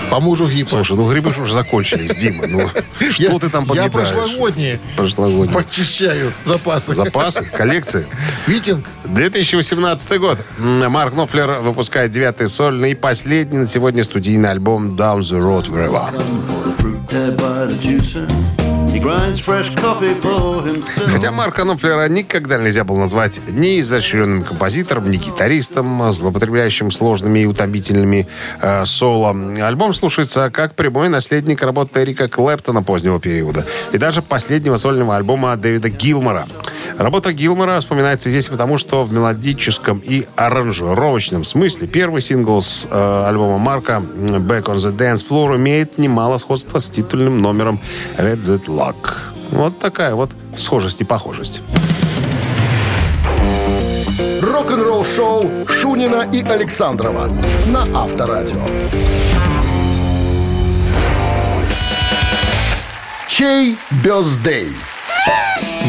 По 0.09 0.21
мужу 0.21 0.47
Гипа. 0.47 0.69
Слушай, 0.69 0.95
ну 0.95 1.09
грибы 1.11 1.31
уже 1.37 1.51
закончились, 1.51 2.15
Дима. 2.15 2.47
Ну, 2.47 2.69
что 3.11 3.23
я, 3.23 3.37
ты 3.39 3.49
там 3.49 3.65
Я 3.73 3.83
подметаешь? 3.83 4.09
прошлогодние 4.13 4.79
Прошлогодние. 4.95 5.53
подчищаю 5.53 6.31
запасы. 6.45 6.95
Запасы, 6.95 7.43
коллекции. 7.43 8.07
Викинг. 8.47 8.85
2018 9.03 10.17
год. 10.19 10.39
Марк 10.57 11.13
Knopfler 11.13 11.61
выпускает 11.61 12.11
девятый 12.11 12.47
сольный 12.47 12.91
и 12.91 12.95
последний 12.95 13.57
на 13.57 13.65
сегодня 13.65 14.05
студийный 14.05 14.49
альбом 14.51 14.95
Down 14.95 15.19
the 15.19 15.39
Road 15.41 15.69
Forever. 15.69 16.05
head 17.17 17.35
by 17.35 17.65
the 17.65 17.73
juicer. 17.73 18.66
Хотя 21.11 21.31
Марка 21.31 21.61
Knopfler 21.61 22.09
никогда 22.09 22.57
нельзя 22.57 22.83
было 22.83 22.99
назвать 22.99 23.39
ни 23.47 23.79
изощренным 23.81 24.43
композитором, 24.43 25.11
ни 25.11 25.17
гитаристом, 25.17 26.11
злоупотребляющим 26.11 26.89
сложными 26.91 27.39
и 27.39 27.45
утомительными 27.45 28.27
э, 28.61 28.85
соло. 28.85 29.35
Альбом 29.61 29.93
слушается 29.93 30.49
как 30.49 30.75
прямой 30.75 31.09
наследник 31.09 31.61
работы 31.61 32.01
Эрика 32.03 32.27
Клэптона 32.27 32.81
позднего 32.81 33.19
периода 33.19 33.65
и 33.91 33.97
даже 33.97 34.21
последнего 34.21 34.77
сольного 34.77 35.15
альбома 35.15 35.55
Дэвида 35.55 35.89
Гилмора. 35.89 36.47
Работа 36.97 37.31
Гилмора 37.31 37.79
вспоминается 37.79 38.29
здесь 38.29 38.47
потому, 38.47 38.77
что 38.79 39.03
в 39.03 39.13
мелодическом 39.13 40.01
и 40.03 40.25
аранжировочном 40.35 41.43
смысле 41.43 41.87
первый 41.87 42.21
сингл 42.21 42.61
с 42.61 42.87
э, 42.89 43.25
альбома 43.27 43.59
Марка 43.59 44.01
«Back 44.01 44.63
on 44.63 44.77
the 44.77 44.95
Dance 44.95 45.23
Floor» 45.27 45.57
имеет 45.57 45.99
немало 45.99 46.37
сходства 46.37 46.79
с 46.79 46.89
титульным 46.89 47.41
номером 47.41 47.79
«Red 48.17 48.41
That 48.41 48.65
Luck». 48.87 49.13
Вот 49.51 49.79
такая 49.79 50.15
вот 50.15 50.31
схожесть 50.57 51.01
и 51.01 51.03
похожесть. 51.03 51.61
Рок-н-ролл-шоу 54.41 55.67
Шунина 55.67 56.27
и 56.31 56.41
Александрова 56.41 57.29
на 57.67 57.83
Авторадио. 58.03 58.65
Чей 63.27 63.77
birthday? 64.03 64.75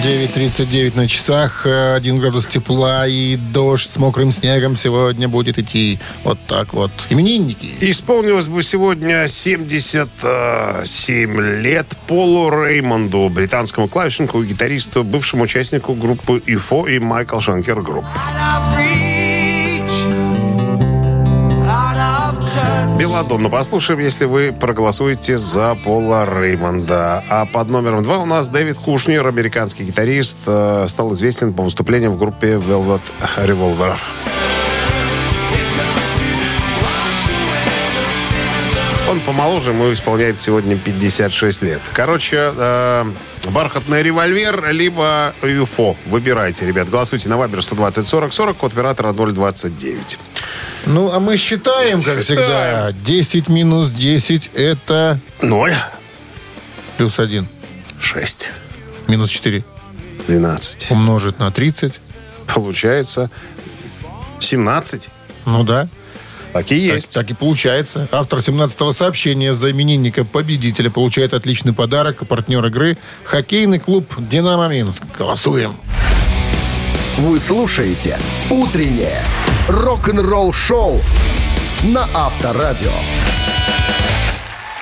9.39 0.02 0.96
на 0.96 1.08
часах, 1.08 1.66
э, 1.66 1.94
1 1.96 2.18
градус 2.18 2.46
тепла 2.46 3.06
и 3.06 3.36
дождь 3.36 3.90
с 3.90 3.96
мокрым 3.96 4.32
снегом 4.32 4.76
сегодня 4.76 5.28
будет 5.28 5.58
идти. 5.58 5.98
Вот 6.24 6.38
так 6.46 6.72
вот. 6.72 6.90
Именинники. 7.10 7.74
Исполнилось 7.80 8.46
бы 8.46 8.62
сегодня 8.62 9.28
77 9.28 11.60
лет 11.60 11.86
Полу 12.06 12.50
Реймонду, 12.50 13.28
британскому 13.28 13.88
клавишнику 13.88 14.42
и 14.42 14.46
гитаристу, 14.46 15.04
бывшему 15.04 15.44
участнику 15.44 15.94
группы 15.94 16.42
UFO 16.46 16.86
и 16.86 16.98
Michael 16.98 17.40
Schenker 17.40 17.82
Group. 17.82 18.06
Беладонну 23.18 23.50
послушаем, 23.50 23.98
если 23.98 24.26
вы 24.26 24.52
проголосуете 24.52 25.38
за 25.38 25.74
Пола 25.74 26.24
Реймонда. 26.24 27.24
А 27.28 27.46
под 27.46 27.68
номером 27.68 28.04
два 28.04 28.18
у 28.18 28.26
нас 28.26 28.48
Дэвид 28.48 28.76
Кушнер, 28.76 29.26
американский 29.26 29.82
гитарист, 29.82 30.38
э, 30.46 30.86
стал 30.88 31.12
известен 31.14 31.52
по 31.52 31.64
выступлениям 31.64 32.12
в 32.12 32.18
группе 32.18 32.52
Velvet 32.52 33.00
Revolver. 33.38 33.96
Он 39.10 39.18
помоложе, 39.18 39.70
ему 39.70 39.92
исполняет 39.92 40.38
сегодня 40.38 40.76
56 40.76 41.62
лет. 41.62 41.80
Короче, 41.94 42.52
э, 42.56 43.04
бархатный 43.50 44.04
револьвер, 44.04 44.70
либо 44.70 45.34
ЮФО. 45.42 45.96
Выбирайте, 46.06 46.64
ребят. 46.66 46.88
Голосуйте 46.88 47.28
на 47.28 47.36
Вайбер 47.36 47.62
120 47.62 48.06
40 48.06 48.32
40, 48.32 48.56
код 48.56 48.72
оператора 48.74 49.12
029. 49.12 50.18
Ну, 50.86 51.10
а 51.12 51.20
мы 51.20 51.36
считаем, 51.36 52.02
как 52.02 52.20
всегда. 52.22 52.92
10 52.92 53.48
минус 53.48 53.90
10 53.90 54.50
это 54.54 55.18
Ноль. 55.42 55.74
плюс 56.96 57.18
1. 57.18 57.46
6. 58.00 58.48
Минус 59.08 59.30
4 59.30 59.64
12. 60.28 60.90
умножить 60.90 61.38
на 61.38 61.50
30. 61.50 61.98
Получается 62.54 63.30
17. 64.40 65.08
Ну 65.46 65.64
да. 65.64 65.88
Так 66.52 66.72
и 66.72 66.88
Так, 66.88 66.96
есть. 66.96 67.12
так 67.14 67.30
и 67.30 67.34
получается. 67.34 68.08
Автор 68.10 68.38
17-го 68.38 68.92
сообщения 68.92 69.52
за 69.54 69.70
именинника 69.70 70.24
победителя 70.24 70.90
получает 70.90 71.34
отличный 71.34 71.74
подарок. 71.74 72.26
Партнер 72.26 72.64
игры– 72.66 72.96
хоккейный 73.24 73.78
клуб 73.78 74.06
«Динамо 74.18 74.68
Минск». 74.68 75.02
Голосуем. 75.18 75.76
Вы 77.18 77.38
слушаете 77.38 78.18
«Утреннее 78.50 79.22
рок-н-ролл-шоу» 79.68 81.00
на 81.82 82.08
Авторадио. 82.14 82.92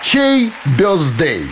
Чей 0.03 0.51
birthday? 0.79 1.47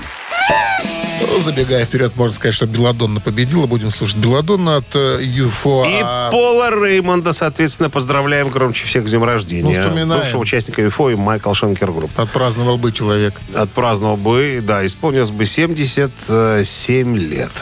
Ну, 1.21 1.41
Забегая 1.41 1.85
вперед, 1.85 2.17
можно 2.17 2.35
сказать, 2.35 2.55
что 2.55 2.67
Belladonna 2.67 3.21
победила. 3.21 3.67
Будем 3.67 3.91
слушать 3.91 4.17
Беладонна 4.17 4.77
от 4.77 4.95
э, 4.95 5.19
UFO. 5.23 5.85
И 5.87 6.01
Пола 6.31 6.71
Реймонда, 6.71 7.33
соответственно, 7.33 7.91
поздравляем 7.91 8.51
громче 8.51 8.85
всех 8.85 9.07
с 9.07 9.11
днем 9.11 9.25
рождения. 9.25 9.63
Ну, 9.63 9.73
вспоминаем. 9.73 10.23
Бывшего 10.23 10.41
участника 10.41 10.83
UFO 10.83 11.11
и 11.11 11.15
Michael 11.15 11.53
Schenker 11.53 11.93
Group. 11.93 12.11
Отпраздновал 12.19 12.79
бы 12.79 12.93
человек. 12.93 13.35
Отпраздновал 13.55 14.17
бы, 14.17 14.61
да, 14.63 14.85
исполнилось 14.85 15.31
бы 15.31 15.47
77 15.47 17.17
лет. 17.17 17.53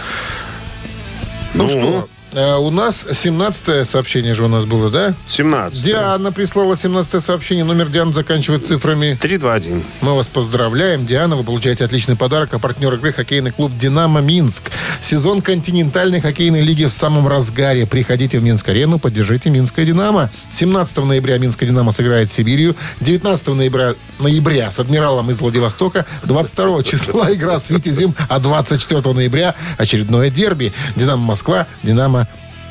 Ну, 1.55 1.69
что, 1.69 2.09
э, 2.09 2.12
у 2.35 2.71
нас 2.71 3.07
17 3.13 3.87
сообщение 3.87 4.35
же 4.35 4.45
у 4.45 4.49
нас 4.49 4.65
было, 4.65 4.91
да? 4.91 5.15
17. 5.29 5.85
Диана 5.85 6.33
прислала 6.33 6.77
17 6.77 7.23
сообщение. 7.23 7.65
Номер 7.65 7.89
Дианы 7.89 8.13
заканчивает 8.13 8.67
цифрами 8.67 9.19
3-2-1. 9.21 9.83
Мы 10.01 10.15
вас 10.15 10.27
поздравляем, 10.27 11.05
Диана. 11.05 11.37
Вы 11.37 11.45
получаете 11.45 11.85
отличный 11.85 12.17
подарок. 12.17 12.55
А 12.55 12.59
партнер 12.59 12.95
игры 12.95 13.13
хоккейный 13.13 13.51
клуб 13.51 13.73
«Динамо 13.77 14.21
Минск». 14.21 14.71
Сезон 15.03 15.43
континентальной 15.43 16.21
хоккейной 16.21 16.63
лиги 16.63 16.87
в 16.87 16.93
самом 16.93 17.29
разгаре. 17.29 17.87
Приходите 17.87 18.39
в 18.39 18.43
Минск-арену, 18.43 18.99
поддержите 18.99 19.51
Минское 19.51 19.85
«Динамо». 19.85 20.31
17 20.51 20.99
ноября 20.99 21.39
Минское 21.39 21.69
«Динамо» 21.69 21.93
сыграет 21.93 22.31
с 22.31 22.35
Сибирью. 22.35 22.77
19 23.01 23.49
ноября, 23.49 23.95
ноября 24.19 24.71
с 24.71 24.79
«Адмиралом» 24.79 25.31
из 25.31 25.41
Владивостока. 25.41 26.07
22 26.25 26.83
числа 26.85 27.33
игра 27.33 27.61
с 27.61 27.69
«Витязем». 27.69 28.15
А 28.29 28.39
24 28.39 29.15
ноября 29.15 29.55
очередное 29.77 30.31
дерби. 30.31 30.73
«Динамо 30.97 31.23
Москва», 31.23 31.67
«Динамо 31.83 32.22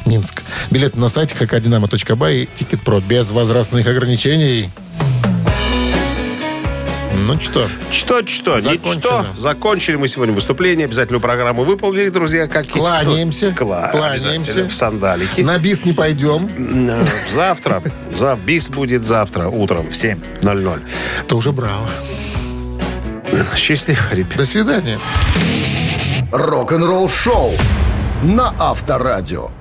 Минск». 0.05 0.41
Билеты 0.69 0.99
на 0.99 1.09
сайте 1.09 1.35
hkdinamo.by 1.39 2.43
и 2.43 2.49
«Тикет 2.55 2.81
Про» 2.81 2.99
без 3.01 3.31
возрастных 3.31 3.87
ограничений. 3.87 4.69
Ну 7.13 7.39
что, 7.39 7.67
Что, 7.91 8.25
что, 8.25 8.61
Закончено. 8.61 8.93
ничто. 8.95 9.25
Закончили 9.37 9.95
мы 9.95 10.07
сегодня 10.07 10.33
выступление. 10.33 10.85
Обязательно 10.85 11.19
программу 11.19 11.63
выполнили, 11.63 12.09
друзья. 12.09 12.47
Как 12.47 12.65
и- 12.65 12.69
Кланяемся. 12.69 13.49
Кла- 13.57 13.91
Кланяемся. 13.91 14.67
В 14.67 14.73
сандалике. 14.73 15.43
на 15.43 15.57
бис 15.59 15.85
не 15.85 15.93
пойдем. 15.93 16.49
Э, 16.89 17.05
Завтра. 17.29 17.83
За 18.15 18.35
бис 18.35 18.69
будет 18.69 19.03
завтра 19.05 19.47
утром 19.49 19.87
в 19.89 19.93
7.00. 19.95 20.81
Это 21.21 21.35
уже 21.35 21.51
браво. 21.51 21.87
Счастливо, 23.55 23.99
ребят. 24.11 24.37
До 24.37 24.45
свидания. 24.45 24.99
Рок-н-ролл-шоу 26.31 27.51
на 28.23 28.53
Авторадио. 28.59 29.51